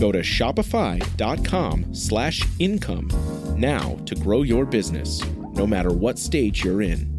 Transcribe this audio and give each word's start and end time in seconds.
Go 0.00 0.10
to 0.10 0.20
shopify.com 0.20 1.94
slash 1.94 2.42
income 2.58 3.10
now 3.58 3.96
to 4.06 4.14
grow 4.14 4.40
your 4.40 4.64
business, 4.64 5.22
no 5.52 5.66
matter 5.66 5.92
what 5.92 6.18
stage 6.18 6.64
you're 6.64 6.80
in. 6.80 7.10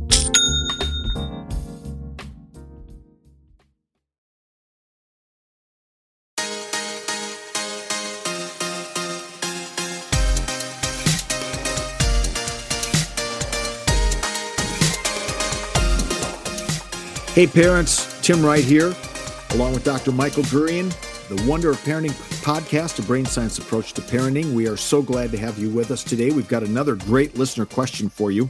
Hey 17.35 17.45
parents, 17.47 18.19
Tim 18.21 18.43
Wright 18.43 18.63
here, 18.63 18.93
along 19.51 19.73
with 19.73 19.83
Dr. 19.83 20.11
Michael 20.11 20.43
Gurian, 20.43 20.91
the 21.31 21.49
Wonder 21.49 21.69
of 21.69 21.77
Parenting 21.77 22.11
podcast, 22.43 22.99
a 22.99 23.03
brain 23.03 23.25
science 23.25 23.57
approach 23.57 23.93
to 23.93 24.01
parenting. 24.01 24.53
We 24.53 24.67
are 24.67 24.75
so 24.75 25.01
glad 25.01 25.31
to 25.31 25.37
have 25.37 25.57
you 25.57 25.69
with 25.69 25.89
us 25.89 26.03
today. 26.03 26.31
We've 26.31 26.47
got 26.47 26.61
another 26.61 26.95
great 26.95 27.37
listener 27.37 27.65
question 27.65 28.09
for 28.09 28.31
you. 28.31 28.49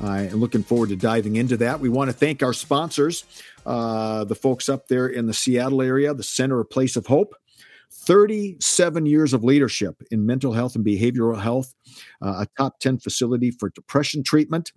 And 0.00 0.34
looking 0.34 0.64
forward 0.64 0.88
to 0.88 0.96
diving 0.96 1.36
into 1.36 1.56
that. 1.58 1.78
We 1.78 1.88
want 1.88 2.10
to 2.10 2.16
thank 2.16 2.42
our 2.42 2.52
sponsors, 2.52 3.22
uh, 3.64 4.24
the 4.24 4.34
folks 4.34 4.68
up 4.68 4.88
there 4.88 5.06
in 5.06 5.26
the 5.26 5.34
Seattle 5.34 5.80
area, 5.80 6.12
the 6.14 6.24
Center 6.24 6.58
of 6.58 6.68
Place 6.68 6.96
of 6.96 7.06
Hope. 7.06 7.36
37 8.04 9.06
years 9.06 9.32
of 9.32 9.42
leadership 9.42 10.02
in 10.10 10.26
mental 10.26 10.52
health 10.52 10.76
and 10.76 10.84
behavioral 10.84 11.40
health, 11.40 11.74
uh, 12.22 12.44
a 12.44 12.46
top 12.56 12.78
10 12.78 12.98
facility 12.98 13.50
for 13.50 13.70
depression 13.70 14.22
treatment. 14.22 14.72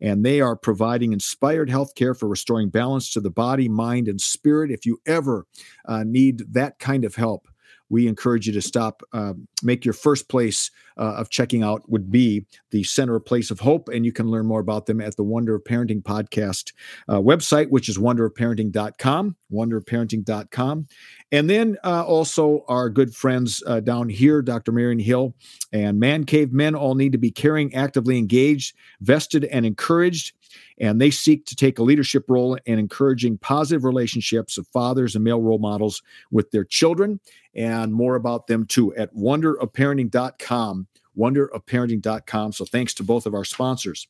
And 0.00 0.24
they 0.24 0.40
are 0.40 0.56
providing 0.56 1.12
inspired 1.12 1.70
health 1.70 1.94
care 1.94 2.14
for 2.14 2.28
restoring 2.28 2.68
balance 2.68 3.12
to 3.12 3.20
the 3.20 3.30
body, 3.30 3.68
mind, 3.68 4.08
and 4.08 4.20
spirit. 4.20 4.70
If 4.70 4.84
you 4.84 4.98
ever 5.06 5.46
uh, 5.86 6.04
need 6.04 6.42
that 6.52 6.78
kind 6.78 7.04
of 7.04 7.14
help, 7.14 7.48
we 7.94 8.08
encourage 8.08 8.48
you 8.48 8.52
to 8.52 8.60
stop, 8.60 9.04
uh, 9.12 9.34
make 9.62 9.84
your 9.84 9.94
first 9.94 10.28
place 10.28 10.72
uh, 10.98 11.14
of 11.14 11.30
checking 11.30 11.62
out 11.62 11.88
would 11.88 12.10
be 12.10 12.44
the 12.72 12.82
Center 12.82 13.14
of 13.14 13.24
Place 13.24 13.52
of 13.52 13.60
Hope. 13.60 13.88
And 13.88 14.04
you 14.04 14.10
can 14.10 14.26
learn 14.26 14.46
more 14.46 14.58
about 14.58 14.86
them 14.86 15.00
at 15.00 15.14
the 15.14 15.22
Wonder 15.22 15.54
of 15.54 15.62
Parenting 15.62 16.02
podcast 16.02 16.72
uh, 17.08 17.20
website, 17.20 17.70
which 17.70 17.88
is 17.88 17.96
wonderofparenting.com, 17.96 19.36
wonderofparenting.com. 19.52 20.88
And 21.30 21.48
then 21.48 21.76
uh, 21.84 22.04
also 22.04 22.64
our 22.66 22.90
good 22.90 23.14
friends 23.14 23.62
uh, 23.64 23.78
down 23.78 24.08
here, 24.08 24.42
Dr. 24.42 24.72
Marion 24.72 24.98
Hill 24.98 25.32
and 25.72 26.00
Man 26.00 26.24
Cave 26.24 26.52
Men, 26.52 26.74
all 26.74 26.96
need 26.96 27.12
to 27.12 27.18
be 27.18 27.30
caring, 27.30 27.72
actively 27.76 28.18
engaged, 28.18 28.74
vested, 29.02 29.44
and 29.44 29.64
encouraged 29.64 30.32
and 30.78 31.00
they 31.00 31.10
seek 31.10 31.46
to 31.46 31.56
take 31.56 31.78
a 31.78 31.82
leadership 31.82 32.24
role 32.28 32.58
in 32.66 32.78
encouraging 32.78 33.38
positive 33.38 33.84
relationships 33.84 34.58
of 34.58 34.66
fathers 34.68 35.14
and 35.14 35.24
male 35.24 35.40
role 35.40 35.58
models 35.58 36.02
with 36.30 36.50
their 36.50 36.64
children. 36.64 37.20
And 37.54 37.92
more 37.92 38.16
about 38.16 38.46
them 38.48 38.66
too 38.66 38.94
at 38.96 39.14
wonderofparenting.com 39.14 40.88
wonderofparenting.com 41.16 42.52
so 42.52 42.64
thanks 42.64 42.94
to 42.94 43.02
both 43.04 43.26
of 43.26 43.34
our 43.34 43.44
sponsors. 43.44 44.08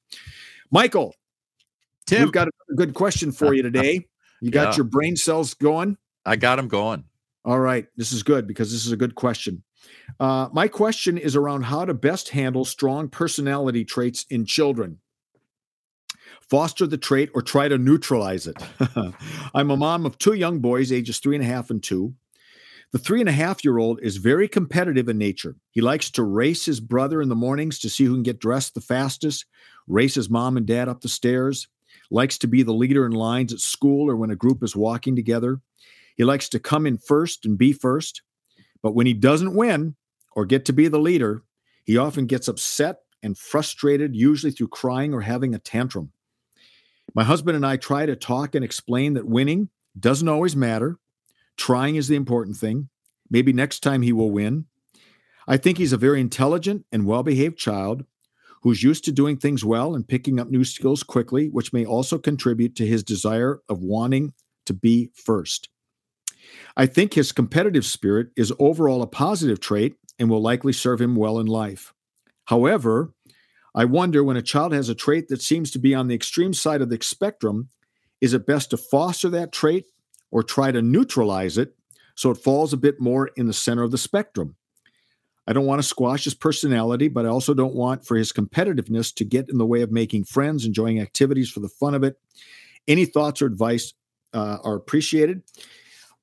Michael 0.70 1.14
tim. 2.06 2.22
we've 2.22 2.32
got 2.32 2.48
a 2.48 2.74
good 2.74 2.94
question 2.94 3.32
for 3.32 3.54
you 3.54 3.62
today. 3.62 4.06
You 4.40 4.50
got 4.50 4.72
Yeah. 4.72 4.76
your 4.78 4.84
brain 4.84 5.16
cells 5.16 5.54
going? 5.54 5.96
I 6.24 6.36
got 6.36 6.56
them 6.56 6.68
going. 6.68 7.04
all 7.44 7.60
right. 7.60 7.86
This 7.96 8.10
is 8.12 8.22
good 8.22 8.46
because 8.46 8.72
this 8.72 8.86
is 8.86 8.92
a 8.92 8.96
good 8.96 9.14
question. 9.14 9.62
Uh, 10.18 10.48
my 10.54 10.66
question 10.66 11.18
is 11.18 11.36
around 11.36 11.64
how 11.64 11.84
to 11.84 11.92
best 11.92 12.30
handle 12.30 12.64
strong 12.64 13.06
personality 13.10 13.84
traits 13.84 14.24
in 14.30 14.46
children 14.46 14.98
foster 16.48 16.86
the 16.86 16.98
trait 16.98 17.30
or 17.34 17.42
try 17.42 17.68
to 17.68 17.78
neutralize 17.78 18.46
it. 18.46 18.56
I'm 19.54 19.70
a 19.70 19.76
mom 19.76 20.06
of 20.06 20.18
two 20.18 20.34
young 20.34 20.60
boys, 20.60 20.92
ages 20.92 21.18
three 21.18 21.36
and 21.36 21.44
a 21.44 21.48
half 21.48 21.70
and 21.70 21.82
two. 21.82 22.14
The 22.92 22.98
three 22.98 23.20
and 23.20 23.28
a 23.28 23.32
half 23.32 23.64
year 23.64 23.78
old 23.78 23.98
is 24.02 24.18
very 24.18 24.46
competitive 24.46 25.08
in 25.08 25.18
nature. 25.18 25.56
He 25.72 25.80
likes 25.80 26.10
to 26.10 26.22
race 26.22 26.64
his 26.64 26.80
brother 26.80 27.20
in 27.20 27.28
the 27.28 27.34
mornings 27.34 27.78
to 27.80 27.90
see 27.90 28.04
who 28.04 28.14
can 28.14 28.22
get 28.22 28.38
dressed 28.38 28.74
the 28.74 28.80
fastest, 28.80 29.46
race 29.88 30.14
his 30.14 30.30
mom 30.30 30.56
and 30.56 30.66
dad 30.66 30.88
up 30.88 31.00
the 31.00 31.08
stairs, 31.08 31.66
likes 32.10 32.38
to 32.38 32.46
be 32.46 32.62
the 32.62 32.72
leader 32.72 33.04
in 33.04 33.12
lines 33.12 33.52
at 33.52 33.58
school 33.58 34.08
or 34.08 34.16
when 34.16 34.30
a 34.30 34.36
group 34.36 34.62
is 34.62 34.76
walking 34.76 35.16
together. 35.16 35.60
He 36.16 36.24
likes 36.24 36.48
to 36.50 36.60
come 36.60 36.86
in 36.86 36.98
first 36.98 37.44
and 37.44 37.58
be 37.58 37.72
first. 37.72 38.22
But 38.82 38.94
when 38.94 39.06
he 39.06 39.14
doesn't 39.14 39.56
win 39.56 39.96
or 40.36 40.44
get 40.44 40.64
to 40.66 40.72
be 40.72 40.88
the 40.88 40.98
leader, 40.98 41.42
he 41.84 41.96
often 41.96 42.26
gets 42.26 42.48
upset 42.48 42.98
and 43.22 43.36
frustrated, 43.36 44.14
usually 44.14 44.52
through 44.52 44.68
crying 44.68 45.14
or 45.14 45.22
having 45.22 45.54
a 45.54 45.58
tantrum. 45.58 46.12
My 47.14 47.24
husband 47.24 47.56
and 47.56 47.66
I 47.66 47.76
try 47.76 48.06
to 48.06 48.16
talk 48.16 48.54
and 48.54 48.64
explain 48.64 49.14
that 49.14 49.26
winning 49.26 49.68
doesn't 49.98 50.28
always 50.28 50.56
matter. 50.56 50.98
Trying 51.56 51.96
is 51.96 52.08
the 52.08 52.16
important 52.16 52.56
thing. 52.56 52.88
Maybe 53.30 53.52
next 53.52 53.80
time 53.80 54.02
he 54.02 54.12
will 54.12 54.30
win. 54.30 54.66
I 55.46 55.56
think 55.56 55.78
he's 55.78 55.92
a 55.92 55.98
very 55.98 56.20
intelligent 56.20 56.84
and 56.90 57.06
well 57.06 57.22
behaved 57.22 57.58
child 57.58 58.04
who's 58.62 58.82
used 58.82 59.04
to 59.04 59.12
doing 59.12 59.36
things 59.36 59.64
well 59.64 59.94
and 59.94 60.08
picking 60.08 60.40
up 60.40 60.48
new 60.48 60.64
skills 60.64 61.02
quickly, 61.02 61.48
which 61.48 61.72
may 61.72 61.84
also 61.84 62.18
contribute 62.18 62.74
to 62.76 62.86
his 62.86 63.02
desire 63.02 63.60
of 63.68 63.82
wanting 63.82 64.32
to 64.64 64.72
be 64.72 65.10
first. 65.14 65.68
I 66.76 66.86
think 66.86 67.12
his 67.12 67.32
competitive 67.32 67.84
spirit 67.84 68.28
is 68.36 68.52
overall 68.58 69.02
a 69.02 69.06
positive 69.06 69.60
trait 69.60 69.96
and 70.18 70.30
will 70.30 70.40
likely 70.40 70.72
serve 70.72 71.00
him 71.00 71.14
well 71.14 71.38
in 71.38 71.46
life. 71.46 71.92
However, 72.46 73.12
I 73.74 73.84
wonder 73.84 74.22
when 74.22 74.36
a 74.36 74.42
child 74.42 74.72
has 74.72 74.88
a 74.88 74.94
trait 74.94 75.28
that 75.28 75.42
seems 75.42 75.70
to 75.72 75.78
be 75.78 75.94
on 75.94 76.08
the 76.08 76.14
extreme 76.14 76.54
side 76.54 76.80
of 76.80 76.90
the 76.90 76.98
spectrum, 77.02 77.70
is 78.20 78.32
it 78.32 78.46
best 78.46 78.70
to 78.70 78.76
foster 78.76 79.28
that 79.30 79.52
trait 79.52 79.86
or 80.30 80.42
try 80.42 80.70
to 80.70 80.80
neutralize 80.80 81.58
it 81.58 81.74
so 82.14 82.30
it 82.30 82.38
falls 82.38 82.72
a 82.72 82.78
bit 82.78 83.00
more 83.00 83.28
in 83.36 83.46
the 83.46 83.52
center 83.52 83.82
of 83.82 83.90
the 83.90 83.98
spectrum? 83.98 84.54
I 85.46 85.52
don't 85.52 85.66
want 85.66 85.82
to 85.82 85.88
squash 85.88 86.24
his 86.24 86.34
personality, 86.34 87.08
but 87.08 87.26
I 87.26 87.28
also 87.28 87.52
don't 87.52 87.74
want 87.74 88.06
for 88.06 88.16
his 88.16 88.32
competitiveness 88.32 89.14
to 89.16 89.24
get 89.24 89.50
in 89.50 89.58
the 89.58 89.66
way 89.66 89.82
of 89.82 89.90
making 89.90 90.24
friends, 90.24 90.64
enjoying 90.64 91.00
activities 91.00 91.50
for 91.50 91.60
the 91.60 91.68
fun 91.68 91.94
of 91.94 92.02
it. 92.02 92.18
Any 92.88 93.04
thoughts 93.04 93.42
or 93.42 93.46
advice 93.46 93.92
uh, 94.32 94.58
are 94.62 94.74
appreciated. 94.74 95.42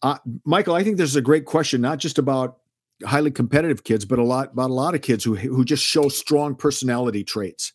Uh, 0.01 0.17
Michael, 0.43 0.73
I 0.73 0.83
think 0.83 0.97
this 0.97 1.09
is 1.09 1.15
a 1.15 1.21
great 1.21 1.45
question, 1.45 1.81
not 1.81 1.99
just 1.99 2.17
about 2.17 2.57
highly 3.05 3.31
competitive 3.31 3.83
kids, 3.83 4.05
but 4.05 4.19
a 4.19 4.23
lot 4.23 4.51
about 4.53 4.69
a 4.69 4.73
lot 4.73 4.95
of 4.95 5.01
kids 5.01 5.23
who 5.23 5.35
who 5.35 5.65
just 5.65 5.83
show 5.83 6.09
strong 6.09 6.55
personality 6.55 7.23
traits. 7.23 7.73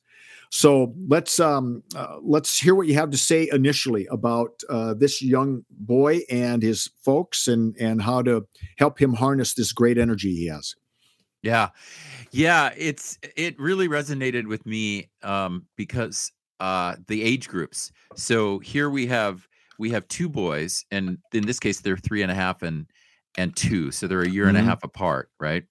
So 0.51 0.95
let's 1.09 1.41
um, 1.41 1.83
uh, 1.95 2.17
let's 2.23 2.59
hear 2.59 2.75
what 2.75 2.87
you 2.87 2.95
have 2.95 3.11
to 3.11 3.19
say 3.19 3.49
initially 3.53 4.07
about 4.11 4.63
uh, 4.69 4.95
this 4.95 5.21
young 5.21 5.65
boy 5.71 6.21
and 6.31 6.63
his 6.63 6.89
folks, 7.05 7.49
and 7.49 7.77
and 7.79 8.01
how 8.01 8.23
to 8.23 8.47
help 8.79 9.01
him 9.01 9.15
harness 9.15 9.55
this 9.55 9.73
great 9.73 9.99
energy 9.99 10.35
he 10.35 10.47
has. 10.47 10.75
Yeah. 11.43 11.69
Yeah, 12.31 12.71
it's 12.77 13.19
it 13.37 13.59
really 13.59 13.89
resonated 13.89 14.47
with 14.47 14.67
me 14.67 15.11
um 15.23 15.67
because 15.77 16.33
uh 16.61 16.97
the 17.07 17.23
age 17.23 17.49
groups. 17.49 17.93
So 18.15 18.59
here 18.59 18.91
we 18.91 19.07
have 19.07 19.47
we 19.79 19.91
have 19.91 20.09
two 20.09 20.29
boys, 20.29 20.85
and 20.91 21.19
in 21.33 21.47
this 21.47 21.61
case 21.61 21.81
they're 21.81 21.97
three 21.97 22.23
and 22.23 22.33
a 22.33 22.35
half 22.35 22.63
and 22.63 22.87
and 23.37 23.55
two. 23.57 23.91
So 23.91 24.07
they're 24.07 24.23
a 24.23 24.29
year 24.29 24.49
and 24.49 24.57
a 24.57 24.61
Mhm. 24.61 24.65
half 24.65 24.85
apart, 24.85 25.31
right? 25.41 25.65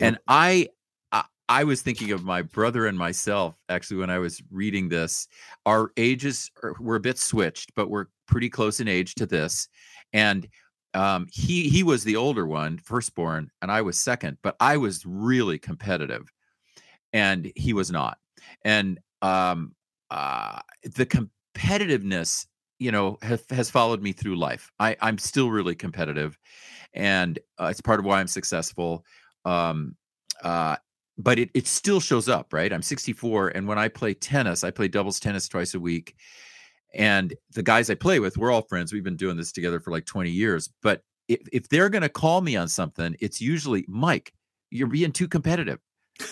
And 0.00 0.18
I 0.28 0.68
I, 1.12 1.24
I 1.48 1.64
was 1.64 1.82
thinking 1.82 2.12
of 2.12 2.24
my 2.24 2.42
brother 2.42 2.86
and 2.86 2.96
myself 2.96 3.58
actually 3.68 3.98
when 3.98 4.10
I 4.10 4.18
was 4.18 4.42
reading 4.50 4.88
this. 4.88 5.26
Our 5.66 5.92
ages 5.96 6.50
are, 6.62 6.74
were 6.80 6.96
a 6.96 7.00
bit 7.00 7.18
switched, 7.18 7.74
but 7.74 7.90
we're 7.90 8.06
pretty 8.26 8.48
close 8.48 8.80
in 8.80 8.88
age 8.88 9.14
to 9.16 9.26
this. 9.26 9.68
And 10.12 10.48
um, 10.94 11.26
he 11.32 11.68
he 11.68 11.82
was 11.82 12.04
the 12.04 12.16
older 12.16 12.46
one, 12.46 12.78
firstborn, 12.78 13.50
and 13.62 13.70
I 13.70 13.82
was 13.82 14.00
second. 14.00 14.38
But 14.42 14.56
I 14.60 14.76
was 14.76 15.04
really 15.06 15.58
competitive, 15.58 16.32
and 17.12 17.52
he 17.56 17.72
was 17.72 17.90
not. 17.90 18.18
And 18.64 18.98
um, 19.22 19.74
uh, 20.10 20.60
the 20.82 21.06
competitiveness, 21.06 22.46
you 22.80 22.90
know, 22.90 23.18
has, 23.22 23.44
has 23.50 23.70
followed 23.70 24.02
me 24.02 24.10
through 24.10 24.36
life. 24.36 24.72
I, 24.80 24.96
I'm 25.00 25.18
still 25.18 25.50
really 25.50 25.76
competitive, 25.76 26.36
and 26.92 27.38
uh, 27.60 27.66
it's 27.66 27.80
part 27.80 28.00
of 28.00 28.06
why 28.06 28.18
I'm 28.18 28.26
successful. 28.26 29.04
Um, 29.44 29.94
uh, 30.42 30.76
but 31.18 31.38
it, 31.38 31.50
it 31.54 31.66
still 31.66 32.00
shows 32.00 32.28
up, 32.28 32.52
right? 32.52 32.72
I'm 32.72 32.82
64, 32.82 33.48
and 33.50 33.68
when 33.68 33.78
I 33.78 33.88
play 33.88 34.14
tennis, 34.14 34.64
I 34.64 34.70
play 34.70 34.88
doubles 34.88 35.20
tennis 35.20 35.46
twice 35.46 35.74
a 35.74 35.80
week. 35.80 36.16
And 36.94 37.34
the 37.52 37.62
guys 37.62 37.88
I 37.88 37.94
play 37.94 38.18
with, 38.18 38.36
we're 38.36 38.50
all 38.50 38.62
friends. 38.62 38.92
We've 38.92 39.04
been 39.04 39.16
doing 39.16 39.36
this 39.36 39.52
together 39.52 39.78
for 39.78 39.92
like 39.92 40.06
20 40.06 40.30
years. 40.30 40.68
But 40.82 41.02
if, 41.28 41.40
if 41.52 41.68
they're 41.68 41.88
going 41.88 42.02
to 42.02 42.08
call 42.08 42.40
me 42.40 42.56
on 42.56 42.66
something, 42.66 43.14
it's 43.20 43.40
usually 43.40 43.84
Mike, 43.86 44.32
you're 44.70 44.88
being 44.88 45.12
too 45.12 45.28
competitive. 45.28 45.78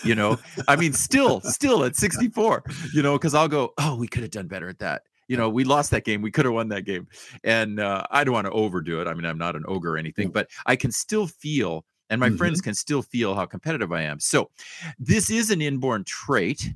You 0.03 0.15
know, 0.15 0.37
I 0.67 0.75
mean, 0.75 0.93
still, 0.93 1.41
still 1.41 1.83
at 1.83 1.95
64, 1.95 2.63
you 2.93 3.01
know, 3.01 3.13
because 3.13 3.33
I'll 3.33 3.47
go, 3.47 3.73
oh, 3.77 3.95
we 3.95 4.07
could 4.07 4.21
have 4.21 4.31
done 4.31 4.47
better 4.47 4.67
at 4.67 4.79
that. 4.79 5.03
You 5.29 5.37
know, 5.37 5.49
we 5.49 5.63
lost 5.63 5.91
that 5.91 6.03
game. 6.03 6.21
We 6.21 6.31
could 6.31 6.43
have 6.43 6.53
won 6.53 6.67
that 6.69 6.83
game. 6.83 7.07
And 7.45 7.79
uh, 7.79 8.03
I 8.11 8.25
don't 8.25 8.33
want 8.33 8.47
to 8.47 8.51
overdo 8.51 8.99
it. 8.99 9.07
I 9.07 9.13
mean, 9.13 9.25
I'm 9.25 9.37
not 9.37 9.55
an 9.55 9.63
ogre 9.67 9.93
or 9.93 9.97
anything, 9.97 10.29
but 10.29 10.49
I 10.65 10.75
can 10.75 10.91
still 10.91 11.27
feel 11.27 11.85
and 12.09 12.19
my 12.19 12.27
mm-hmm. 12.27 12.37
friends 12.37 12.61
can 12.61 12.73
still 12.73 13.01
feel 13.01 13.35
how 13.35 13.45
competitive 13.45 13.91
I 13.91 14.01
am. 14.01 14.19
So 14.19 14.49
this 14.97 15.29
is 15.29 15.51
an 15.51 15.61
inborn 15.61 16.03
trait, 16.03 16.69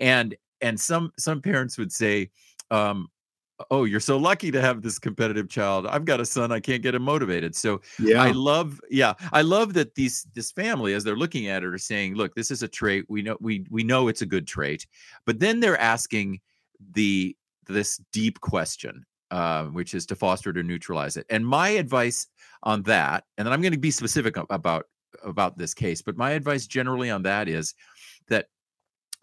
and 0.00 0.34
and 0.60 0.78
some 0.78 1.12
some 1.18 1.40
parents 1.40 1.78
would 1.78 1.92
say, 1.92 2.30
um, 2.70 3.08
"Oh, 3.70 3.84
you're 3.84 4.00
so 4.00 4.16
lucky 4.16 4.50
to 4.50 4.60
have 4.60 4.82
this 4.82 4.98
competitive 4.98 5.48
child. 5.48 5.86
I've 5.86 6.04
got 6.04 6.20
a 6.20 6.24
son, 6.24 6.52
I 6.52 6.60
can't 6.60 6.82
get 6.82 6.94
him 6.94 7.02
motivated." 7.02 7.54
So 7.54 7.80
yeah, 7.98 8.22
I 8.22 8.30
love 8.30 8.80
yeah, 8.90 9.14
I 9.32 9.42
love 9.42 9.74
that 9.74 9.94
these 9.94 10.26
this 10.34 10.50
family 10.50 10.94
as 10.94 11.04
they're 11.04 11.16
looking 11.16 11.48
at 11.48 11.62
it 11.62 11.66
are 11.66 11.78
saying, 11.78 12.14
"Look, 12.14 12.34
this 12.34 12.50
is 12.50 12.62
a 12.62 12.68
trait. 12.68 13.04
We 13.08 13.22
know 13.22 13.36
we 13.40 13.66
we 13.70 13.84
know 13.84 14.08
it's 14.08 14.22
a 14.22 14.26
good 14.26 14.46
trait," 14.46 14.86
but 15.26 15.38
then 15.38 15.60
they're 15.60 15.80
asking 15.80 16.40
the 16.92 17.36
this 17.68 18.00
deep 18.12 18.40
question 18.40 19.04
uh, 19.30 19.64
which 19.64 19.94
is 19.94 20.06
to 20.06 20.16
foster 20.16 20.52
to 20.52 20.62
neutralize 20.62 21.16
it. 21.16 21.26
And 21.30 21.46
my 21.46 21.70
advice 21.70 22.26
on 22.62 22.82
that, 22.84 23.24
and 23.36 23.46
then 23.46 23.52
I'm 23.52 23.60
going 23.60 23.72
to 23.72 23.78
be 23.78 23.90
specific 23.90 24.36
about 24.50 24.86
about 25.22 25.56
this 25.56 25.72
case, 25.74 26.02
but 26.02 26.16
my 26.16 26.32
advice 26.32 26.66
generally 26.66 27.10
on 27.10 27.22
that 27.22 27.48
is 27.48 27.74
that 28.28 28.46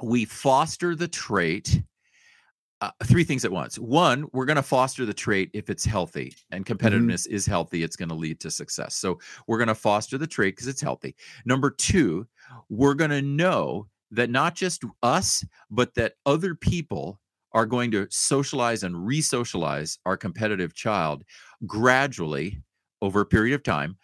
we 0.04 0.26
foster 0.26 0.96
the 0.96 1.08
trait. 1.08 1.82
Uh, 2.82 2.92
three 3.06 3.24
things 3.24 3.46
at 3.46 3.52
once. 3.52 3.80
One, 3.80 4.28
we're 4.34 4.46
going 4.46 4.58
to 4.58 4.62
foster 4.62 5.06
the 5.06 5.14
trait 5.14 5.50
if 5.54 5.70
it's 5.70 5.86
healthy 5.86 6.36
and 6.52 6.66
mm-hmm. 6.66 6.76
competitiveness 6.76 7.26
mm-hmm. 7.26 7.36
is 7.36 7.46
healthy, 7.46 7.84
it's 7.84 7.96
going 7.96 8.10
to 8.10 8.16
lead 8.16 8.42
to 8.42 8.52
success. 8.52 8.96
So 8.98 9.18
we're 9.48 9.58
going 9.58 9.70
to 9.70 9.76
foster 9.76 10.18
the 10.18 10.28
trait 10.28 10.56
because 10.56 10.68
it's 10.68 10.82
healthy. 10.82 11.16
Number 11.46 11.72
two, 11.72 12.28
we're 12.68 12.94
going 12.94 13.12
to 13.12 13.22
know 13.22 13.88
that 14.12 14.30
not 14.30 14.56
just 14.56 14.84
us, 15.02 15.46
but 15.72 15.96
that 15.96 16.16
other 16.26 16.54
people 16.54 17.22
are 17.56 17.66
going 17.66 17.90
to 17.90 18.06
socialize 18.12 18.84
and 18.84 19.08
re-socialize 19.08 19.98
our 20.06 20.18
competitive 20.18 20.76
child 20.76 21.24
gradually 21.66 22.62
over 23.02 23.22
a 23.22 23.26
period 23.26 23.56
of 23.56 23.64
time 23.64 23.98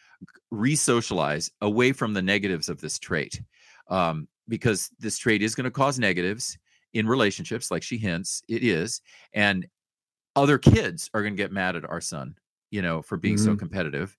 re-socialize 0.52 1.52
away 1.62 1.92
from 1.92 2.14
the 2.14 2.22
negatives 2.22 2.70
of 2.70 2.80
this 2.80 2.98
trait 2.98 3.42
um, 3.90 4.28
because 4.48 4.90
this 5.00 5.18
trait 5.18 5.42
is 5.42 5.54
going 5.54 5.66
to 5.66 5.72
cause 5.72 6.00
negatives 6.00 6.58
in 6.94 7.06
relationships 7.06 7.70
like 7.70 7.84
she 7.84 7.98
hints 7.98 8.42
it 8.48 8.64
is 8.64 9.02
and 9.34 9.68
other 10.36 10.58
kids 10.58 11.10
are 11.14 11.22
going 11.22 11.34
to 11.34 11.44
get 11.44 11.52
mad 11.52 11.76
at 11.76 11.90
our 11.90 12.02
son 12.02 12.34
you 12.70 12.82
know 12.82 13.02
for 13.02 13.18
being 13.18 13.36
mm-hmm. 13.36 13.46
so 13.46 13.56
competitive 13.56 14.18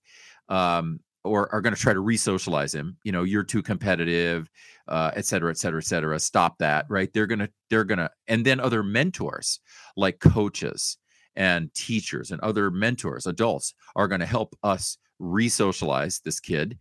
um, 0.51 1.01
or 1.25 1.53
are 1.55 1.61
going 1.61 1.75
to 1.75 1.81
try 1.81 1.93
to 1.93 2.01
re-socialize 2.01 2.75
him 2.75 2.97
you 3.05 3.13
know 3.13 3.23
you're 3.23 3.45
too 3.45 3.63
competitive 3.63 4.51
uh, 4.89 5.11
et 5.15 5.25
cetera 5.25 5.51
et 5.51 5.59
cetera 5.59 5.79
et 5.79 5.85
cetera 5.85 6.19
stop 6.19 6.59
that 6.59 6.87
right? 6.89 7.13
They're 7.13 7.27
going 7.27 7.39
to 7.41 7.51
they're 7.71 7.85
going 7.85 7.99
to 7.99 8.11
and 8.29 8.45
then 8.45 8.61
other 8.61 8.83
mentors 8.83 9.61
like 9.97 10.21
coaches 10.21 10.99
and 11.37 11.73
teachers 11.75 12.31
and 12.31 12.41
other 12.41 12.71
mentors 12.71 13.27
adults 13.27 13.75
are 13.97 14.09
going 14.09 14.21
to 14.21 14.27
help 14.27 14.55
us 14.63 14.99
re-socialize 15.19 16.21
this 16.21 16.41
kid 16.41 16.79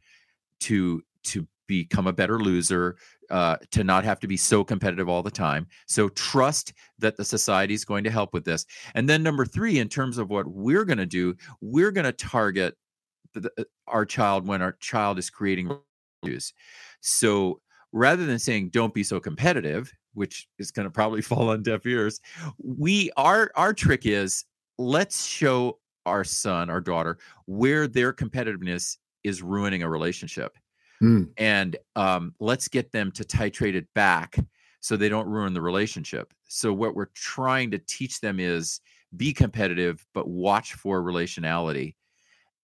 to 0.61 1.01
to 1.23 1.47
become 1.67 2.07
a 2.07 2.13
better 2.13 2.39
loser 2.39 2.97
uh, 3.29 3.55
to 3.71 3.83
not 3.83 4.03
have 4.03 4.19
to 4.19 4.27
be 4.27 4.35
so 4.35 4.61
competitive 4.61 5.07
all 5.07 5.23
the 5.23 5.31
time. 5.31 5.65
So 5.87 6.09
trust 6.09 6.73
that 6.99 7.15
the 7.15 7.23
society 7.23 7.73
is 7.73 7.85
going 7.85 8.03
to 8.03 8.11
help 8.11 8.33
with 8.33 8.43
this. 8.43 8.65
And 8.93 9.07
then 9.07 9.23
number 9.23 9.45
three 9.45 9.79
in 9.79 9.87
terms 9.87 10.17
of 10.17 10.29
what 10.29 10.47
we're 10.47 10.83
going 10.83 10.97
to 10.97 11.05
do 11.05 11.35
we're 11.61 11.91
going 11.91 12.05
to 12.05 12.11
target 12.11 12.75
our 13.87 14.05
child 14.05 14.47
when 14.47 14.61
our 14.61 14.73
child 14.73 15.19
is 15.19 15.29
creating 15.29 15.71
values. 16.23 16.53
So 17.01 17.61
rather 17.91 18.25
than 18.25 18.39
saying 18.39 18.69
don't 18.69 18.93
be 18.93 19.03
so 19.03 19.19
competitive, 19.19 19.91
which 20.13 20.47
is 20.59 20.71
going 20.71 20.85
to 20.85 20.91
probably 20.91 21.21
fall 21.21 21.49
on 21.49 21.63
deaf 21.63 21.85
ears, 21.85 22.19
we 22.57 23.11
our 23.17 23.51
our 23.55 23.73
trick 23.73 24.05
is 24.05 24.45
let's 24.77 25.25
show 25.25 25.79
our 26.05 26.23
son, 26.23 26.69
our 26.69 26.81
daughter, 26.81 27.17
where 27.45 27.87
their 27.87 28.11
competitiveness 28.11 28.97
is 29.23 29.41
ruining 29.41 29.83
a 29.83 29.89
relationship. 29.89 30.57
Mm. 31.01 31.29
And 31.37 31.77
um, 31.95 32.33
let's 32.39 32.67
get 32.67 32.91
them 32.91 33.11
to 33.13 33.23
titrate 33.23 33.75
it 33.75 33.87
back 33.93 34.37
so 34.81 34.97
they 34.97 35.09
don't 35.09 35.27
ruin 35.27 35.53
the 35.53 35.61
relationship. 35.61 36.33
So, 36.47 36.73
what 36.73 36.95
we're 36.95 37.09
trying 37.13 37.71
to 37.71 37.79
teach 37.79 38.19
them 38.19 38.39
is 38.39 38.81
be 39.15 39.33
competitive, 39.33 40.05
but 40.13 40.27
watch 40.27 40.73
for 40.73 41.01
relationality 41.01 41.95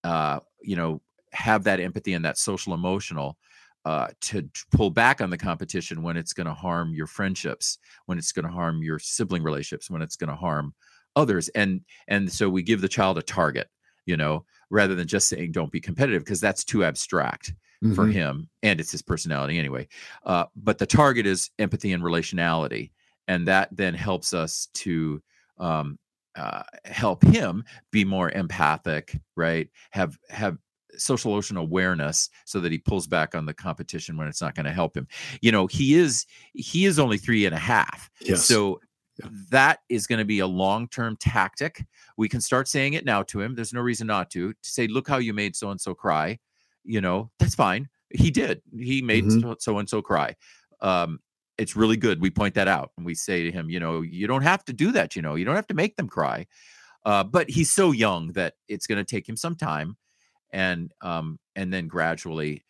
uh, 0.04 0.40
you 0.60 0.76
know, 0.76 1.00
have 1.32 1.64
that 1.64 1.80
empathy 1.80 2.14
and 2.14 2.24
that 2.24 2.38
social 2.38 2.74
emotional 2.74 3.36
uh, 3.84 4.08
to 4.20 4.48
pull 4.72 4.90
back 4.90 5.20
on 5.20 5.30
the 5.30 5.38
competition 5.38 6.02
when 6.02 6.16
it's 6.16 6.32
going 6.32 6.46
to 6.46 6.54
harm 6.54 6.92
your 6.92 7.06
friendships, 7.06 7.78
when 8.06 8.18
it's 8.18 8.32
going 8.32 8.44
to 8.44 8.50
harm 8.50 8.82
your 8.82 8.98
sibling 8.98 9.42
relationships, 9.42 9.90
when 9.90 10.02
it's 10.02 10.16
going 10.16 10.28
to 10.28 10.36
harm 10.36 10.74
others, 11.16 11.48
and 11.50 11.80
and 12.08 12.30
so 12.30 12.48
we 12.48 12.62
give 12.62 12.80
the 12.80 12.88
child 12.88 13.18
a 13.18 13.22
target, 13.22 13.68
you 14.04 14.16
know, 14.16 14.44
rather 14.70 14.94
than 14.94 15.08
just 15.08 15.28
saying 15.28 15.52
don't 15.52 15.72
be 15.72 15.80
competitive 15.80 16.24
because 16.24 16.40
that's 16.40 16.64
too 16.64 16.84
abstract 16.84 17.54
mm-hmm. 17.82 17.94
for 17.94 18.06
him 18.06 18.48
and 18.62 18.80
it's 18.80 18.92
his 18.92 19.02
personality 19.02 19.58
anyway. 19.58 19.86
Uh, 20.24 20.44
but 20.56 20.78
the 20.78 20.86
target 20.86 21.26
is 21.26 21.50
empathy 21.58 21.92
and 21.92 22.02
relationality, 22.02 22.90
and 23.26 23.48
that 23.48 23.68
then 23.72 23.94
helps 23.94 24.34
us 24.34 24.68
to 24.74 25.22
um, 25.58 25.98
uh, 26.38 26.62
help 26.84 27.22
him 27.24 27.64
be 27.90 28.04
more 28.04 28.30
empathic, 28.30 29.18
right? 29.36 29.68
Have 29.90 30.18
have 30.30 30.58
social 30.96 31.34
ocean 31.34 31.56
awareness 31.56 32.30
so 32.44 32.60
that 32.60 32.72
he 32.72 32.78
pulls 32.78 33.06
back 33.06 33.34
on 33.34 33.46
the 33.46 33.54
competition 33.54 34.16
when 34.16 34.28
it's 34.28 34.40
not 34.40 34.54
going 34.54 34.66
to 34.66 34.72
help 34.72 34.96
him. 34.96 35.06
You 35.40 35.52
know, 35.52 35.66
he 35.66 35.94
is 35.94 36.26
he 36.54 36.84
is 36.84 36.98
only 36.98 37.18
three 37.18 37.46
and 37.46 37.54
a 37.54 37.58
half. 37.58 38.10
Yes. 38.20 38.44
So 38.44 38.80
yeah. 39.18 39.28
that 39.50 39.78
is 39.88 40.06
going 40.06 40.18
to 40.18 40.24
be 40.24 40.40
a 40.40 40.46
long-term 40.46 41.16
tactic. 41.16 41.84
We 42.16 42.28
can 42.28 42.40
start 42.40 42.68
saying 42.68 42.94
it 42.94 43.04
now 43.04 43.22
to 43.24 43.40
him. 43.40 43.54
There's 43.54 43.72
no 43.72 43.80
reason 43.80 44.06
not 44.06 44.30
to. 44.30 44.52
To 44.52 44.70
say, 44.70 44.86
look 44.86 45.08
how 45.08 45.18
you 45.18 45.34
made 45.34 45.56
so 45.56 45.70
and 45.70 45.80
so 45.80 45.94
cry. 45.94 46.38
You 46.84 47.00
know, 47.00 47.30
that's 47.38 47.54
fine. 47.54 47.88
He 48.10 48.30
did. 48.30 48.62
He 48.76 49.02
made 49.02 49.24
mm-hmm. 49.24 49.52
so 49.58 49.78
and 49.78 49.88
so 49.88 50.00
cry. 50.00 50.34
Um, 50.80 51.20
it's 51.58 51.76
really 51.76 51.96
good. 51.96 52.20
We 52.20 52.30
point 52.30 52.54
that 52.54 52.68
out 52.68 52.92
and 52.96 53.04
we 53.04 53.14
say 53.14 53.42
to 53.42 53.52
him, 53.52 53.68
you 53.68 53.80
know, 53.80 54.00
you 54.00 54.26
don't 54.26 54.42
have 54.42 54.64
to 54.66 54.72
do 54.72 54.92
that. 54.92 55.16
You 55.16 55.22
know, 55.22 55.34
you 55.34 55.44
don't 55.44 55.56
have 55.56 55.66
to 55.66 55.74
make 55.74 55.96
them 55.96 56.08
cry. 56.08 56.46
Uh, 57.04 57.24
but 57.24 57.50
he's 57.50 57.72
so 57.72 57.90
young 57.92 58.32
that 58.32 58.54
it's 58.68 58.86
going 58.86 58.98
to 58.98 59.04
take 59.04 59.28
him 59.28 59.36
some 59.36 59.54
time, 59.54 59.96
and 60.52 60.92
um, 61.00 61.38
and 61.56 61.72
then 61.72 61.88
gradually, 61.88 62.64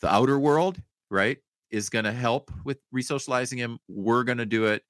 the 0.00 0.12
outer 0.12 0.38
world, 0.38 0.80
right, 1.10 1.38
is 1.70 1.90
going 1.90 2.04
to 2.04 2.12
help 2.12 2.50
with 2.64 2.78
resocializing 2.94 3.58
him. 3.58 3.78
We're 3.88 4.24
going 4.24 4.38
to 4.38 4.46
do 4.46 4.66
it, 4.66 4.82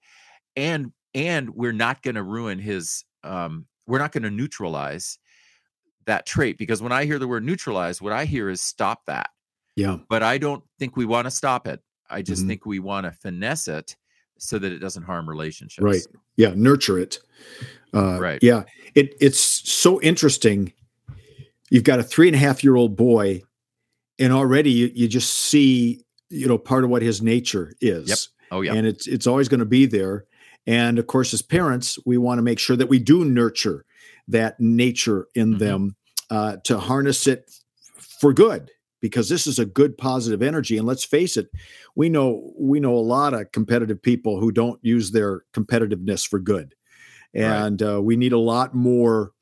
and 0.54 0.92
and 1.14 1.50
we're 1.50 1.72
not 1.72 2.02
going 2.02 2.14
to 2.16 2.22
ruin 2.22 2.58
his. 2.58 3.04
Um, 3.24 3.66
we're 3.86 3.98
not 3.98 4.12
going 4.12 4.22
to 4.22 4.30
neutralize 4.30 5.18
that 6.06 6.26
trait 6.26 6.58
because 6.58 6.82
when 6.82 6.92
I 6.92 7.06
hear 7.06 7.18
the 7.18 7.28
word 7.28 7.44
neutralize, 7.44 8.00
what 8.00 8.12
I 8.12 8.26
hear 8.26 8.48
is 8.50 8.60
stop 8.60 9.00
that. 9.06 9.30
Yeah. 9.76 9.98
But 10.08 10.22
I 10.22 10.38
don't 10.38 10.62
think 10.78 10.96
we 10.96 11.04
want 11.04 11.26
to 11.26 11.30
stop 11.30 11.66
it. 11.66 11.80
I 12.14 12.22
just 12.22 12.42
mm-hmm. 12.42 12.48
think 12.48 12.66
we 12.66 12.78
want 12.78 13.04
to 13.04 13.12
finesse 13.12 13.68
it 13.68 13.96
so 14.38 14.58
that 14.58 14.72
it 14.72 14.78
doesn't 14.78 15.02
harm 15.02 15.28
relationships. 15.28 15.82
Right. 15.82 16.06
Yeah. 16.36 16.52
Nurture 16.54 16.98
it. 16.98 17.18
Uh, 17.92 18.18
right. 18.20 18.38
Yeah. 18.42 18.64
It 18.94 19.14
it's 19.20 19.38
so 19.40 20.00
interesting. 20.00 20.72
You've 21.70 21.84
got 21.84 21.98
a 21.98 22.02
three 22.02 22.28
and 22.28 22.34
a 22.34 22.38
half 22.38 22.62
year 22.62 22.76
old 22.76 22.96
boy, 22.96 23.42
and 24.18 24.32
already 24.32 24.70
you, 24.70 24.92
you 24.94 25.08
just 25.08 25.32
see 25.32 26.04
you 26.30 26.46
know 26.46 26.58
part 26.58 26.84
of 26.84 26.90
what 26.90 27.02
his 27.02 27.22
nature 27.22 27.72
is. 27.80 28.08
Yep. 28.08 28.18
Oh 28.52 28.60
yeah. 28.60 28.74
And 28.74 28.86
it's 28.86 29.06
it's 29.06 29.26
always 29.26 29.48
going 29.48 29.60
to 29.60 29.66
be 29.66 29.86
there. 29.86 30.26
And 30.66 30.98
of 30.98 31.06
course, 31.06 31.34
as 31.34 31.42
parents, 31.42 31.98
we 32.06 32.16
want 32.16 32.38
to 32.38 32.42
make 32.42 32.58
sure 32.58 32.76
that 32.76 32.88
we 32.88 32.98
do 32.98 33.24
nurture 33.24 33.84
that 34.28 34.58
nature 34.58 35.28
in 35.34 35.50
mm-hmm. 35.50 35.58
them 35.58 35.96
uh, 36.30 36.56
to 36.64 36.78
harness 36.78 37.26
it 37.26 37.50
for 37.98 38.32
good 38.32 38.70
because 39.04 39.28
this 39.28 39.46
is 39.46 39.58
a 39.58 39.66
good 39.66 39.98
positive 39.98 40.40
energy 40.40 40.78
and 40.78 40.86
let's 40.86 41.04
face 41.04 41.36
it 41.36 41.50
we 41.94 42.08
know 42.08 42.54
we 42.58 42.80
know 42.80 42.94
a 42.94 42.96
lot 42.96 43.34
of 43.34 43.52
competitive 43.52 44.00
people 44.00 44.40
who 44.40 44.50
don't 44.50 44.80
use 44.82 45.10
their 45.10 45.42
competitiveness 45.52 46.26
for 46.26 46.38
good 46.38 46.74
and 47.34 47.82
right. 47.82 47.96
uh, 47.96 48.00
we 48.00 48.16
need 48.16 48.32
a 48.32 48.38
lot 48.38 48.74
more 48.74 49.32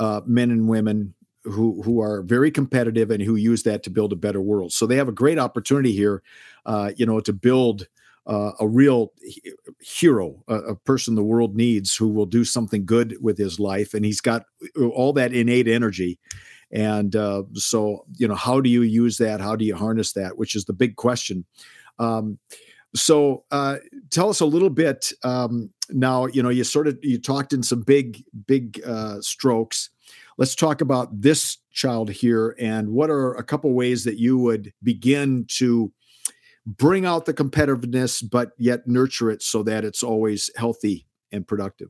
uh, 0.00 0.20
men 0.26 0.50
and 0.50 0.66
women 0.66 1.14
who 1.44 1.80
who 1.82 2.00
are 2.00 2.22
very 2.22 2.50
competitive 2.50 3.12
and 3.12 3.22
who 3.22 3.36
use 3.36 3.62
that 3.62 3.84
to 3.84 3.90
build 3.90 4.12
a 4.12 4.16
better 4.16 4.40
world 4.40 4.72
so 4.72 4.86
they 4.86 4.96
have 4.96 5.06
a 5.06 5.12
great 5.12 5.38
opportunity 5.38 5.92
here 5.92 6.20
uh, 6.66 6.90
you 6.96 7.06
know 7.06 7.20
to 7.20 7.32
build 7.32 7.86
uh, 8.26 8.52
a 8.60 8.68
real 8.68 9.12
hero, 9.80 10.44
a, 10.46 10.54
a, 10.54 10.76
person 10.76 11.16
the 11.16 11.24
world 11.24 11.56
needs 11.56 11.96
who 11.96 12.08
will 12.08 12.24
do 12.24 12.44
something 12.44 12.86
good 12.86 13.16
with 13.20 13.36
his 13.36 13.58
life, 13.58 13.94
and 13.94 14.04
he's 14.04 14.20
got 14.20 14.44
uh, 14.80 14.86
all 14.90 15.12
that 15.12 15.32
innate 15.32 15.66
energy. 15.66 16.20
And 16.72 17.14
uh, 17.14 17.42
so, 17.54 18.04
you 18.16 18.26
know, 18.26 18.34
how 18.34 18.60
do 18.60 18.70
you 18.70 18.82
use 18.82 19.18
that? 19.18 19.40
How 19.40 19.56
do 19.56 19.64
you 19.64 19.76
harness 19.76 20.12
that? 20.12 20.38
Which 20.38 20.54
is 20.54 20.64
the 20.64 20.72
big 20.72 20.96
question. 20.96 21.44
Um, 21.98 22.38
so, 22.94 23.44
uh, 23.50 23.76
tell 24.10 24.28
us 24.28 24.40
a 24.40 24.46
little 24.46 24.70
bit 24.70 25.12
um, 25.22 25.70
now. 25.90 26.26
You 26.26 26.42
know, 26.42 26.48
you 26.50 26.64
sort 26.64 26.88
of 26.88 26.98
you 27.02 27.18
talked 27.18 27.52
in 27.52 27.62
some 27.62 27.82
big, 27.82 28.22
big 28.46 28.82
uh, 28.86 29.20
strokes. 29.20 29.90
Let's 30.38 30.54
talk 30.54 30.80
about 30.80 31.08
this 31.20 31.58
child 31.72 32.10
here, 32.10 32.54
and 32.58 32.90
what 32.90 33.10
are 33.10 33.34
a 33.34 33.44
couple 33.44 33.72
ways 33.72 34.04
that 34.04 34.18
you 34.18 34.38
would 34.38 34.72
begin 34.82 35.46
to 35.56 35.92
bring 36.66 37.04
out 37.04 37.24
the 37.24 37.34
competitiveness, 37.34 38.22
but 38.28 38.52
yet 38.58 38.86
nurture 38.86 39.30
it 39.30 39.42
so 39.42 39.62
that 39.62 39.84
it's 39.84 40.02
always 40.02 40.50
healthy 40.56 41.06
and 41.30 41.46
productive. 41.46 41.88